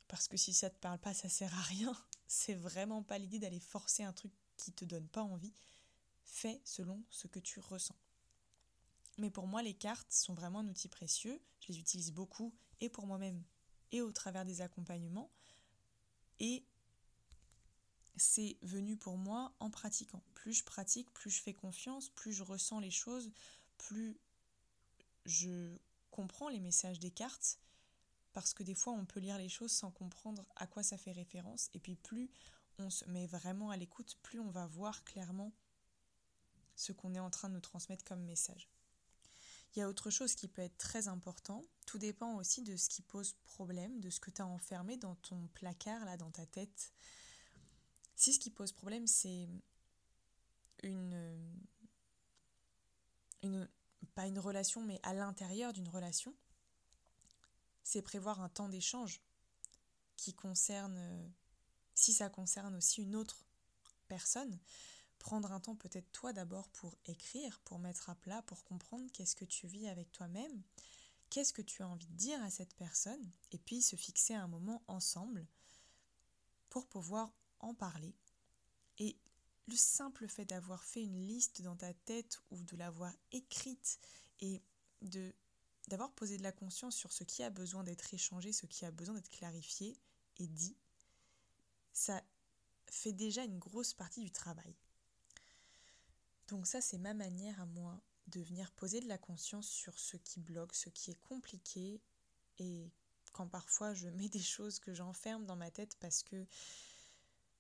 parce 0.08 0.28
que 0.28 0.38
si 0.38 0.54
ça 0.54 0.70
te 0.70 0.78
parle 0.80 1.00
pas, 1.00 1.14
ça 1.14 1.30
sert 1.30 1.54
à 1.54 1.62
rien. 1.62 1.96
C'est 2.28 2.56
vraiment 2.56 3.04
pas 3.04 3.18
l'idée 3.18 3.40
d'aller 3.40 3.60
forcer 3.60 4.04
un 4.04 4.14
truc 4.14 4.32
qui 4.58 4.72
te 4.72 4.86
donne 4.86 5.08
pas 5.08 5.24
envie. 5.24 5.54
Fais 6.24 6.62
selon 6.64 7.04
ce 7.10 7.28
que 7.28 7.40
tu 7.40 7.60
ressens. 7.60 7.96
Mais 9.18 9.30
pour 9.30 9.48
moi, 9.48 9.62
les 9.62 9.74
cartes 9.74 10.12
sont 10.12 10.34
vraiment 10.34 10.60
un 10.60 10.68
outil 10.68 10.90
précieux. 10.90 11.42
Je 11.62 11.72
les 11.72 11.80
utilise 11.80 12.12
beaucoup 12.12 12.54
et 12.82 12.90
pour 12.90 13.08
moi-même 13.08 13.44
et 13.92 14.02
au 14.02 14.12
travers 14.12 14.46
des 14.46 14.62
accompagnements. 14.62 15.32
Et 16.40 16.66
c'est 18.18 18.58
venu 18.62 18.98
pour 18.98 19.18
moi 19.18 19.54
en 19.60 19.70
pratiquant. 19.70 20.22
Plus 20.34 20.54
je 20.54 20.64
pratique, 20.64 21.12
plus 21.14 21.30
je 21.30 21.42
fais 21.42 21.54
confiance, 21.54 22.10
plus 22.10 22.34
je 22.34 22.44
ressens 22.44 22.80
les 22.80 22.92
choses, 22.92 23.32
plus 23.78 24.18
je 25.26 25.78
comprends 26.12 26.50
les 26.50 26.60
messages 26.60 27.00
des 27.00 27.12
cartes 27.12 27.60
parce 28.36 28.54
que 28.54 28.64
des 28.64 28.76
fois 28.76 28.94
on 28.94 29.06
peut 29.06 29.22
lire 29.22 29.38
les 29.38 29.48
choses 29.50 29.72
sans 29.72 29.92
comprendre 29.92 30.46
à 30.58 30.68
quoi 30.68 30.84
ça 30.84 30.98
fait 30.98 31.14
référence, 31.14 31.70
et 31.74 31.80
puis 31.80 31.96
plus 31.96 32.30
on 32.78 32.90
se 32.90 33.06
met 33.06 33.26
vraiment 33.28 33.70
à 33.72 33.78
l'écoute, 33.78 34.18
plus 34.22 34.40
on 34.42 34.50
va 34.52 34.68
voir 34.68 35.06
clairement 35.06 35.54
ce 36.76 36.92
qu'on 36.92 37.16
est 37.16 37.20
en 37.20 37.30
train 37.30 37.48
de 37.48 37.54
nous 37.54 37.62
transmettre 37.62 38.04
comme 38.04 38.26
message. 38.26 38.70
Il 39.74 39.80
y 39.80 39.82
a 39.82 39.88
autre 39.88 40.10
chose 40.10 40.36
qui 40.36 40.50
peut 40.50 40.62
être 40.62 40.78
très 40.78 41.08
important, 41.08 41.64
tout 41.86 41.98
dépend 41.98 42.36
aussi 42.36 42.62
de 42.62 42.76
ce 42.76 42.90
qui 42.90 43.02
pose 43.02 43.38
problème, 43.46 44.02
de 44.02 44.10
ce 44.10 44.20
que 44.20 44.32
tu 44.32 44.42
as 44.42 44.46
enfermé 44.46 44.98
dans 44.98 45.16
ton 45.16 45.48
placard, 45.54 46.04
là, 46.04 46.18
dans 46.18 46.32
ta 46.32 46.46
tête. 46.46 46.94
Si 48.18 48.34
ce 48.34 48.40
qui 48.40 48.50
pose 48.50 48.74
problème, 48.74 49.08
c'est 49.08 49.48
une, 50.84 51.54
une... 53.44 53.70
pas 54.14 54.28
une 54.28 54.40
relation, 54.40 54.82
mais 54.82 55.00
à 55.04 55.14
l'intérieur 55.14 55.72
d'une 55.72 55.90
relation, 55.90 56.34
c'est 57.86 58.02
prévoir 58.02 58.42
un 58.42 58.50
temps 58.50 58.68
d'échange 58.68 59.22
qui 60.18 60.34
concerne, 60.34 60.98
euh, 60.98 61.28
si 61.94 62.14
ça 62.14 62.30
concerne 62.30 62.76
aussi 62.76 63.04
une 63.04 63.16
autre 63.16 63.46
personne, 64.08 64.60
prendre 65.20 65.52
un 65.52 65.60
temps 65.60 65.76
peut-être 65.76 66.12
toi 66.12 66.34
d'abord 66.34 66.68
pour 66.70 66.98
écrire, 67.06 67.62
pour 67.62 67.78
mettre 67.78 68.10
à 68.10 68.16
plat, 68.16 68.42
pour 68.42 68.64
comprendre 68.64 69.10
qu'est-ce 69.14 69.36
que 69.36 69.46
tu 69.46 69.68
vis 69.68 69.88
avec 69.88 70.12
toi-même, 70.12 70.64
qu'est-ce 71.30 71.54
que 71.54 71.62
tu 71.62 71.84
as 71.84 71.88
envie 71.88 72.08
de 72.08 72.16
dire 72.16 72.42
à 72.44 72.50
cette 72.50 72.74
personne, 72.74 73.32
et 73.52 73.60
puis 73.60 73.84
se 73.84 73.96
fixer 73.96 74.34
un 74.34 74.48
moment 74.48 74.84
ensemble 74.88 75.48
pour 76.70 76.88
pouvoir 76.88 77.32
en 77.60 77.76
parler. 77.76 78.16
Et 78.98 79.16
le 79.68 79.76
simple 79.76 80.28
fait 80.28 80.46
d'avoir 80.46 80.84
fait 80.84 81.04
une 81.04 81.28
liste 81.28 81.62
dans 81.62 81.76
ta 81.76 81.94
tête 81.94 82.42
ou 82.50 82.64
de 82.64 82.78
l'avoir 82.78 83.14
écrite 83.32 84.00
et 84.40 84.64
de 85.04 85.36
d'avoir 85.90 86.12
posé 86.12 86.38
de 86.38 86.44
la 86.44 86.52
conscience 86.52 86.96
sur 86.96 87.12
ce 87.12 87.24
qui 87.24 87.44
a 87.44 87.50
besoin 87.50 87.84
d'être 87.84 88.14
échangé, 88.14 88.52
ce 88.52 88.66
qui 88.66 88.86
a 88.86 88.92
besoin 88.92 89.16
d'être 89.16 89.30
clarifié 89.30 89.98
et 90.38 90.48
dit, 90.48 90.76
ça 91.94 92.22
fait 92.88 93.14
déjà 93.14 93.44
une 93.44 93.60
grosse 93.60 93.94
partie 93.94 94.22
du 94.22 94.32
travail. 94.32 94.76
Donc 96.48 96.68
ça, 96.68 96.82
c'est 96.82 96.98
ma 96.98 97.14
manière 97.14 97.60
à 97.62 97.66
moi 97.66 98.00
de 98.28 98.42
venir 98.42 98.72
poser 98.72 99.02
de 99.02 99.08
la 99.08 99.18
conscience 99.18 99.68
sur 99.68 100.00
ce 100.00 100.18
qui 100.18 100.40
bloque, 100.40 100.76
ce 100.76 100.90
qui 100.90 101.12
est 101.12 101.22
compliqué, 101.22 102.02
et 102.58 102.90
quand 103.34 103.48
parfois 103.48 103.94
je 103.94 104.08
mets 104.08 104.30
des 104.30 104.42
choses 104.42 104.80
que 104.80 104.94
j'enferme 104.94 105.46
dans 105.46 105.56
ma 105.56 105.72
tête 105.72 105.98
parce 106.00 106.24
que 106.24 106.46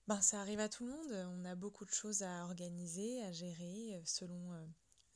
ben, 0.08 0.22
ça 0.22 0.40
arrive 0.40 0.60
à 0.60 0.70
tout 0.70 0.86
le 0.86 0.92
monde, 0.92 1.12
on 1.40 1.46
a 1.46 1.56
beaucoup 1.56 1.86
de 1.86 1.92
choses 1.92 2.22
à 2.22 2.44
organiser, 2.44 3.22
à 3.24 3.32
gérer 3.32 4.02
selon 4.06 4.54
euh, 4.54 4.66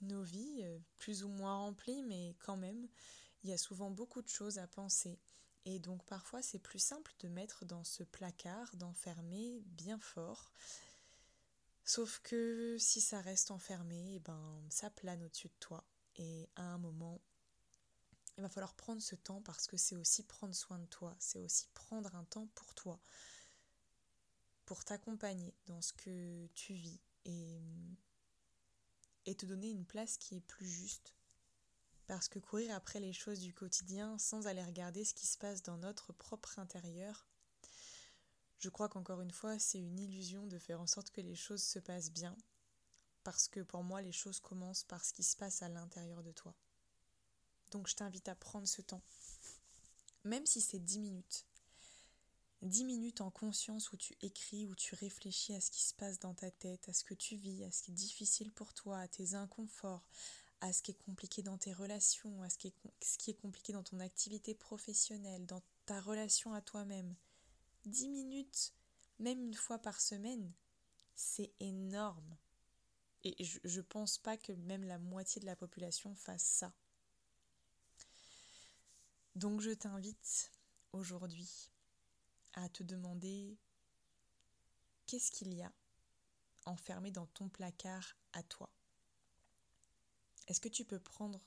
nos 0.01 0.21
vies, 0.23 0.61
euh, 0.63 0.79
plus 0.97 1.23
ou 1.23 1.29
moins 1.29 1.57
remplies, 1.57 2.03
mais 2.03 2.35
quand 2.39 2.57
même, 2.57 2.87
il 3.43 3.49
y 3.49 3.53
a 3.53 3.57
souvent 3.57 3.91
beaucoup 3.91 4.21
de 4.21 4.27
choses 4.29 4.57
à 4.57 4.67
penser. 4.67 5.19
Et 5.65 5.79
donc 5.79 6.05
parfois 6.05 6.41
c'est 6.41 6.59
plus 6.59 6.79
simple 6.79 7.13
de 7.19 7.27
mettre 7.27 7.65
dans 7.65 7.83
ce 7.83 8.03
placard, 8.03 8.75
d'enfermer 8.75 9.61
bien 9.65 9.99
fort. 9.99 10.51
Sauf 11.83 12.19
que 12.19 12.77
si 12.79 13.01
ça 13.01 13.19
reste 13.21 13.51
enfermé, 13.51 14.15
eh 14.15 14.19
ben, 14.19 14.63
ça 14.69 14.89
plane 14.89 15.23
au-dessus 15.23 15.49
de 15.49 15.57
toi. 15.59 15.83
Et 16.15 16.49
à 16.55 16.63
un 16.63 16.77
moment, 16.77 17.21
il 18.37 18.41
va 18.41 18.49
falloir 18.49 18.75
prendre 18.75 19.01
ce 19.01 19.15
temps 19.15 19.41
parce 19.41 19.67
que 19.67 19.75
c'est 19.75 19.95
aussi 19.95 20.23
prendre 20.23 20.55
soin 20.55 20.79
de 20.79 20.85
toi, 20.85 21.15
c'est 21.19 21.39
aussi 21.39 21.67
prendre 21.73 22.15
un 22.15 22.23
temps 22.25 22.47
pour 22.55 22.73
toi, 22.73 23.01
pour 24.65 24.85
t'accompagner 24.85 25.53
dans 25.65 25.81
ce 25.81 25.93
que 25.93 26.47
tu 26.53 26.73
vis 26.73 27.01
et 27.25 27.59
et 29.29 29.35
te 29.35 29.45
donner 29.45 29.69
une 29.69 29.85
place 29.85 30.17
qui 30.17 30.35
est 30.35 30.41
plus 30.41 30.67
juste. 30.67 31.13
Parce 32.07 32.27
que 32.27 32.39
courir 32.39 32.75
après 32.75 32.99
les 32.99 33.13
choses 33.13 33.39
du 33.39 33.53
quotidien 33.53 34.17
sans 34.17 34.47
aller 34.47 34.63
regarder 34.63 35.05
ce 35.05 35.13
qui 35.13 35.27
se 35.27 35.37
passe 35.37 35.61
dans 35.61 35.77
notre 35.77 36.11
propre 36.13 36.57
intérieur, 36.57 37.27
je 38.57 38.69
crois 38.69 38.89
qu'encore 38.89 39.21
une 39.21 39.31
fois, 39.31 39.59
c'est 39.59 39.77
une 39.77 39.99
illusion 39.99 40.47
de 40.47 40.57
faire 40.57 40.81
en 40.81 40.87
sorte 40.87 41.11
que 41.11 41.21
les 41.21 41.35
choses 41.35 41.63
se 41.63 41.77
passent 41.77 42.11
bien. 42.11 42.35
Parce 43.23 43.47
que 43.47 43.59
pour 43.59 43.83
moi, 43.83 44.01
les 44.01 44.11
choses 44.11 44.39
commencent 44.39 44.83
par 44.83 45.05
ce 45.05 45.13
qui 45.13 45.23
se 45.23 45.37
passe 45.37 45.61
à 45.61 45.69
l'intérieur 45.69 46.23
de 46.23 46.31
toi. 46.31 46.55
Donc 47.69 47.87
je 47.87 47.95
t'invite 47.95 48.27
à 48.27 48.35
prendre 48.35 48.67
ce 48.67 48.81
temps. 48.81 49.03
Même 50.23 50.47
si 50.47 50.59
c'est 50.59 50.79
10 50.79 50.99
minutes. 50.99 51.45
10 52.61 52.83
minutes 52.83 53.21
en 53.21 53.31
conscience 53.31 53.91
où 53.93 53.97
tu 53.97 54.15
écris, 54.21 54.67
où 54.67 54.75
tu 54.75 54.93
réfléchis 54.95 55.53
à 55.53 55.61
ce 55.61 55.71
qui 55.71 55.81
se 55.81 55.93
passe 55.93 56.19
dans 56.19 56.33
ta 56.33 56.51
tête, 56.51 56.89
à 56.89 56.93
ce 56.93 57.05
que 57.05 57.13
tu 57.13 57.35
vis, 57.35 57.63
à 57.63 57.71
ce 57.71 57.83
qui 57.83 57.91
est 57.91 57.93
difficile 57.93 58.51
pour 58.51 58.73
toi, 58.73 58.99
à 58.99 59.07
tes 59.07 59.33
inconforts, 59.33 60.05
à 60.59 60.73
ce 60.73 60.81
qui 60.81 60.91
est 60.91 61.03
compliqué 61.05 61.41
dans 61.41 61.57
tes 61.57 61.71
relations, 61.71 62.41
à 62.43 62.49
ce 62.49 62.57
qui 62.57 62.67
est, 62.67 63.33
compliqué 63.33 63.71
dans 63.71 63.83
ton 63.83 64.01
activité 64.01 64.53
professionnelle, 64.53 65.45
dans 65.45 65.61
ta 65.85 66.01
relation 66.01 66.53
à 66.53 66.61
toi-même. 66.61 67.15
10 67.85 68.09
minutes, 68.09 68.73
même 69.19 69.41
une 69.41 69.53
fois 69.53 69.79
par 69.79 70.01
semaine, 70.01 70.51
c'est 71.15 71.53
énorme. 71.61 72.37
Et 73.23 73.35
je 73.43 73.79
ne 73.79 73.83
pense 73.83 74.17
pas 74.17 74.35
que 74.35 74.51
même 74.51 74.83
la 74.83 74.97
moitié 74.97 75.39
de 75.39 75.45
la 75.45 75.55
population 75.55 76.13
fasse 76.15 76.43
ça. 76.43 76.73
Donc 79.35 79.61
je 79.61 79.71
t'invite 79.71 80.51
aujourd'hui 80.91 81.71
à 82.53 82.69
te 82.69 82.83
demander 82.83 83.57
qu'est-ce 85.05 85.31
qu'il 85.31 85.53
y 85.53 85.63
a 85.63 85.71
enfermé 86.65 87.11
dans 87.11 87.27
ton 87.27 87.49
placard 87.49 88.15
à 88.33 88.43
toi. 88.43 88.69
Est-ce 90.47 90.61
que 90.61 90.69
tu 90.69 90.85
peux 90.85 90.99
prendre 90.99 91.39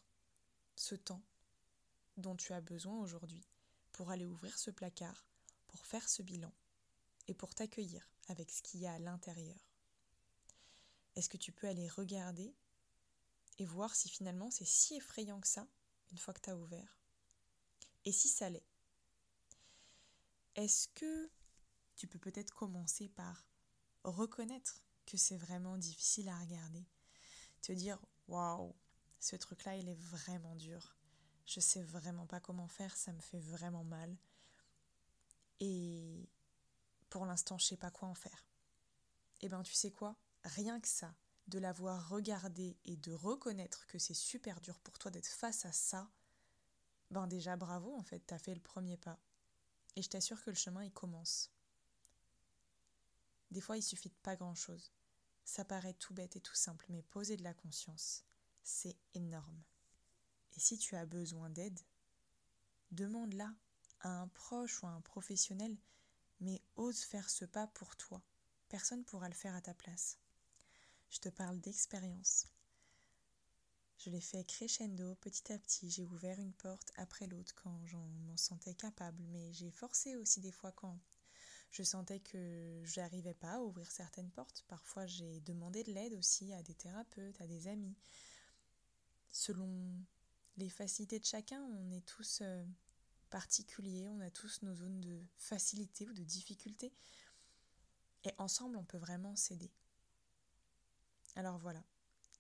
ce 0.77 0.95
temps 0.95 1.23
dont 2.17 2.37
tu 2.37 2.53
as 2.53 2.61
besoin 2.61 2.99
aujourd'hui 2.99 3.47
pour 3.93 4.11
aller 4.11 4.27
ouvrir 4.27 4.59
ce 4.59 4.71
placard, 4.71 5.25
pour 5.69 5.87
faire 5.87 6.09
ce 6.09 6.23
bilan 6.23 6.53
et 7.29 7.35
pour 7.35 7.55
t'accueillir 7.55 8.09
avec 8.29 8.51
ce 8.51 8.63
qu'il 8.63 8.81
y 8.81 8.87
a 8.87 8.95
à 8.95 8.99
l'intérieur? 8.99 9.59
Est-ce 11.15 11.29
que 11.29 11.37
tu 11.37 11.53
peux 11.53 11.67
aller 11.67 11.89
regarder 11.89 12.55
et 13.59 13.67
voir 13.67 13.95
si 13.95 14.09
finalement 14.09 14.51
c'est 14.51 14.65
si 14.65 14.97
effrayant 14.97 15.41
que 15.41 15.49
ça 15.49 15.67
une 16.11 16.19
fois 16.19 16.35
que 16.35 16.41
tu 16.41 16.51
as 16.51 16.57
ouvert? 16.57 16.99
Et 18.05 18.13
si 18.13 18.29
ça 18.29 18.51
l'est 18.51 18.67
est-ce 20.57 20.89
que 20.89 21.31
tu 21.97 22.07
peux 22.07 22.19
peut-être 22.19 22.55
commencer 22.55 23.09
par 23.09 23.47
reconnaître 24.05 24.83
que 25.07 25.17
c'est 25.17 25.37
vraiment 25.37 25.77
difficile 25.77 26.29
à 26.29 26.39
regarder? 26.39 26.87
Te 27.61 27.73
dire 27.73 27.99
waouh, 28.29 28.75
ce 29.21 29.37
truc-là, 29.37 29.77
il 29.77 29.89
est 29.89 30.01
vraiment 30.01 30.57
dur. 30.57 30.97
Je 31.47 31.61
sais 31.61 31.83
vraiment 31.83 32.27
pas 32.27 32.41
comment 32.41 32.69
faire, 32.69 32.97
ça 32.97 33.13
me 33.13 33.21
fait 33.21 33.41
vraiment 33.41 33.85
mal. 33.85 34.17
Et 35.61 36.29
pour 37.09 37.27
l'instant 37.27 37.59
je 37.59 37.67
sais 37.67 37.77
pas 37.77 37.91
quoi 37.91 38.09
en 38.09 38.15
faire. 38.15 38.47
Eh 39.41 39.49
ben 39.49 39.63
tu 39.63 39.75
sais 39.75 39.91
quoi? 39.91 40.17
Rien 40.45 40.81
que 40.81 40.89
ça, 40.89 41.15
de 41.49 41.59
l'avoir 41.59 42.09
regardé 42.09 42.79
et 42.85 42.97
de 42.97 43.13
reconnaître 43.13 43.87
que 43.87 43.99
c'est 43.99 44.15
super 44.15 44.61
dur 44.61 44.81
pour 44.81 44.99
toi 44.99 45.11
d'être 45.11 45.27
face 45.27 45.65
à 45.65 45.73
ça, 45.73 46.11
ben 47.11 47.27
déjà 47.27 47.57
bravo 47.57 47.95
en 47.95 48.03
fait, 48.03 48.21
t'as 48.21 48.39
fait 48.39 48.55
le 48.55 48.61
premier 48.61 48.97
pas. 48.97 49.19
Et 49.97 50.03
je 50.03 50.09
t'assure 50.09 50.43
que 50.43 50.51
le 50.51 50.57
chemin 50.57 50.85
il 50.85 50.93
commence. 50.93 51.51
Des 53.51 53.61
fois 53.61 53.77
il 53.77 53.83
suffit 53.83 54.09
de 54.09 54.15
pas 54.23 54.37
grand 54.37 54.55
chose. 54.55 54.93
Ça 55.45 55.65
paraît 55.65 55.95
tout 55.95 56.15
bête 56.15 56.37
et 56.37 56.41
tout 56.41 56.55
simple, 56.55 56.87
mais 56.89 57.03
poser 57.03 57.37
de 57.37 57.43
la 57.43 57.55
conscience, 57.55 58.25
c'est 58.63 58.97
énorme. 59.15 59.63
Et 60.57 60.61
si 60.61 60.79
tu 60.79 60.95
as 60.97 61.07
besoin 61.07 61.51
d'aide, 61.51 61.81
demande-la 62.91 63.53
à 64.01 64.09
un 64.09 64.29
proche 64.29 64.83
ou 64.83 64.87
à 64.87 64.91
un 64.91 65.01
professionnel, 65.01 65.77
mais 66.41 66.63
ose 66.77 67.03
faire 67.03 67.31
ce 67.31 67.45
pas 67.45 67.67
pour 67.69 67.97
toi. 67.97 68.23
Personne 68.69 69.01
ne 69.01 69.05
pourra 69.05 69.29
le 69.29 69.35
faire 69.35 69.55
à 69.55 69.61
ta 69.61 69.75
place. 69.75 70.19
Je 71.11 71.19
te 71.19 71.29
parle 71.29 71.61
d'expérience. 71.61 72.47
Je 74.05 74.11
l'ai 74.11 74.21
fait 74.21 74.43
crescendo, 74.43 75.15
petit 75.17 75.53
à 75.53 75.59
petit. 75.61 75.89
J'ai 75.89 76.05
ouvert 76.05 76.41
une 76.41 76.53
porte 76.55 76.91
après 76.97 77.29
l'autre 77.29 77.55
quand 77.55 77.87
j'en 77.87 78.05
m'en 78.27 78.37
sentais 78.37 78.75
capable, 78.75 79.23
mais 79.31 79.53
j'ai 79.53 79.71
forcé 79.71 80.17
aussi 80.17 80.41
des 80.41 80.51
fois 80.51 80.73
quand 80.73 80.99
je 81.71 81.85
sentais 81.85 82.19
que 82.19 82.83
j'arrivais 82.85 83.35
pas 83.35 83.53
à 83.53 83.61
ouvrir 83.61 83.89
certaines 83.93 84.31
portes. 84.33 84.65
Parfois, 84.67 85.07
j'ai 85.07 85.41
demandé 85.43 85.85
de 85.85 85.93
l'aide 85.93 86.15
aussi 86.15 86.53
à 86.53 86.65
des 86.65 86.75
thérapeutes, 86.75 87.41
à 87.41 87.47
des 87.47 87.69
amis. 87.69 87.95
Selon 89.31 89.71
les 90.57 90.69
facilités 90.69 91.21
de 91.21 91.25
chacun, 91.25 91.63
on 91.63 91.93
est 91.93 92.05
tous 92.05 92.41
euh, 92.43 92.65
particuliers, 93.31 94.09
on 94.09 94.19
a 94.19 94.33
tous 94.33 94.63
nos 94.63 94.75
zones 94.75 95.01
de 95.01 95.23
facilité 95.37 96.09
ou 96.09 96.13
de 96.13 96.25
difficulté. 96.25 96.93
Et 98.25 98.33
ensemble, 98.39 98.77
on 98.77 98.85
peut 98.85 98.99
vraiment 98.99 99.37
s'aider. 99.37 99.71
Alors 101.37 101.59
voilà, 101.59 101.85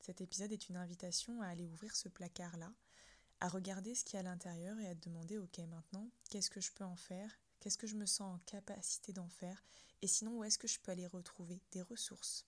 cet 0.02 0.20
épisode 0.20 0.50
est 0.50 0.68
une 0.68 0.76
invitation 0.76 1.40
à 1.42 1.46
aller 1.46 1.64
ouvrir 1.64 1.94
ce 1.94 2.08
placard-là, 2.08 2.74
à 3.38 3.48
regarder 3.48 3.94
ce 3.94 4.04
qu'il 4.04 4.14
y 4.14 4.16
a 4.16 4.20
à 4.20 4.24
l'intérieur 4.24 4.76
et 4.80 4.88
à 4.88 4.96
te 4.96 5.08
demander, 5.08 5.38
ok, 5.38 5.58
maintenant, 5.60 6.10
qu'est-ce 6.28 6.50
que 6.50 6.60
je 6.60 6.72
peux 6.72 6.82
en 6.82 6.96
faire? 6.96 7.38
Qu'est-ce 7.60 7.78
que 7.78 7.86
je 7.86 7.94
me 7.94 8.04
sens 8.04 8.34
en 8.34 8.38
capacité 8.40 9.12
d'en 9.12 9.28
faire? 9.28 9.64
Et 10.02 10.08
sinon, 10.08 10.38
où 10.38 10.44
est-ce 10.44 10.58
que 10.58 10.66
je 10.66 10.80
peux 10.80 10.90
aller 10.90 11.06
retrouver 11.06 11.62
des 11.70 11.82
ressources 11.82 12.44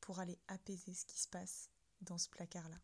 pour 0.00 0.20
aller 0.20 0.38
apaiser 0.46 0.94
ce 0.94 1.04
qui 1.04 1.18
se 1.18 1.26
passe 1.26 1.68
dans 2.00 2.18
ce 2.18 2.28
placard-là? 2.28 2.80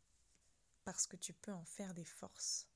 Parce 0.83 1.07
que 1.07 1.17
tu 1.17 1.33
peux 1.33 1.53
en 1.53 1.65
faire 1.65 1.95
des 1.95 2.05
forces 2.05 2.67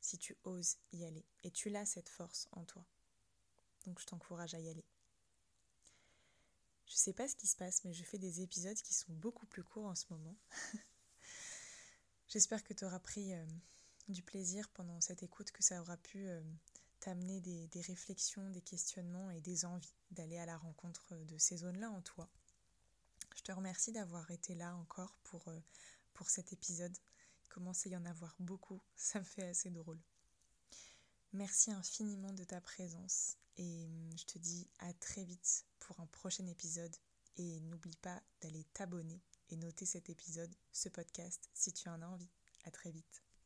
si 0.00 0.16
tu 0.16 0.38
oses 0.44 0.78
y 0.92 1.04
aller. 1.04 1.26
Et 1.44 1.50
tu 1.50 1.68
l'as 1.68 1.84
cette 1.84 2.08
force 2.08 2.48
en 2.52 2.64
toi. 2.64 2.86
Donc 3.84 4.00
je 4.00 4.06
t'encourage 4.06 4.54
à 4.54 4.60
y 4.60 4.70
aller. 4.70 4.86
Je 6.86 6.94
sais 6.94 7.12
pas 7.12 7.26
ce 7.28 7.36
qui 7.36 7.46
se 7.46 7.56
passe, 7.56 7.84
mais 7.84 7.92
je 7.92 8.04
fais 8.04 8.18
des 8.18 8.42
épisodes 8.42 8.76
qui 8.76 8.94
sont 8.94 9.12
beaucoup 9.12 9.46
plus 9.46 9.64
courts 9.64 9.86
en 9.86 9.94
ce 9.94 10.06
moment. 10.10 10.36
J'espère 12.28 12.62
que 12.62 12.74
tu 12.74 12.84
auras 12.84 13.00
pris 13.00 13.34
euh, 13.34 13.44
du 14.08 14.22
plaisir 14.22 14.68
pendant 14.70 15.00
cette 15.00 15.22
écoute, 15.22 15.50
que 15.50 15.64
ça 15.64 15.80
aura 15.80 15.96
pu 15.96 16.28
euh, 16.28 16.40
t'amener 17.00 17.40
des, 17.40 17.80
réflexions, 17.80 18.50
des 18.50 18.62
questionnements 18.62 19.30
et 19.30 19.40
des 19.40 19.64
envies 19.64 19.94
d'aller 20.12 20.38
à 20.38 20.46
la 20.46 20.56
rencontre 20.56 21.16
de 21.16 21.38
ces 21.38 21.58
zones-là 21.58 21.90
en 21.90 22.02
toi. 22.02 22.28
Je 23.34 23.42
te 23.42 23.52
remercie 23.52 23.92
d'avoir 23.92 24.30
été 24.30 24.54
là 24.54 24.74
encore 24.76 25.18
pour, 25.24 25.48
euh, 25.48 25.60
pour 26.14 26.30
cet 26.30 26.52
épisode. 26.52 26.96
Il 27.44 27.48
commence 27.48 27.86
à 27.86 27.90
y 27.90 27.96
en 27.96 28.04
avoir 28.06 28.36
beaucoup, 28.38 28.80
ça 28.96 29.18
me 29.18 29.24
fait 29.24 29.48
assez 29.48 29.70
drôle. 29.70 30.00
Merci 31.32 31.70
infiniment 31.70 32.32
de 32.32 32.44
ta 32.44 32.60
présence 32.60 33.36
et 33.56 33.84
hum, 33.86 34.10
je 34.16 34.24
te 34.24 34.38
dis 34.38 34.68
à 34.78 34.92
très 34.94 35.24
vite 35.24 35.64
pour 35.78 35.98
un 36.00 36.06
prochain 36.06 36.46
épisode 36.46 36.94
et 37.36 37.60
n'oublie 37.60 37.96
pas 37.96 38.22
d'aller 38.40 38.64
t'abonner 38.72 39.22
et 39.50 39.56
noter 39.56 39.86
cet 39.86 40.08
épisode, 40.10 40.54
ce 40.72 40.88
podcast 40.88 41.48
si 41.52 41.72
tu 41.72 41.88
en 41.88 42.00
as 42.02 42.06
envie. 42.06 42.30
À 42.64 42.70
très 42.70 42.90
vite. 42.90 43.25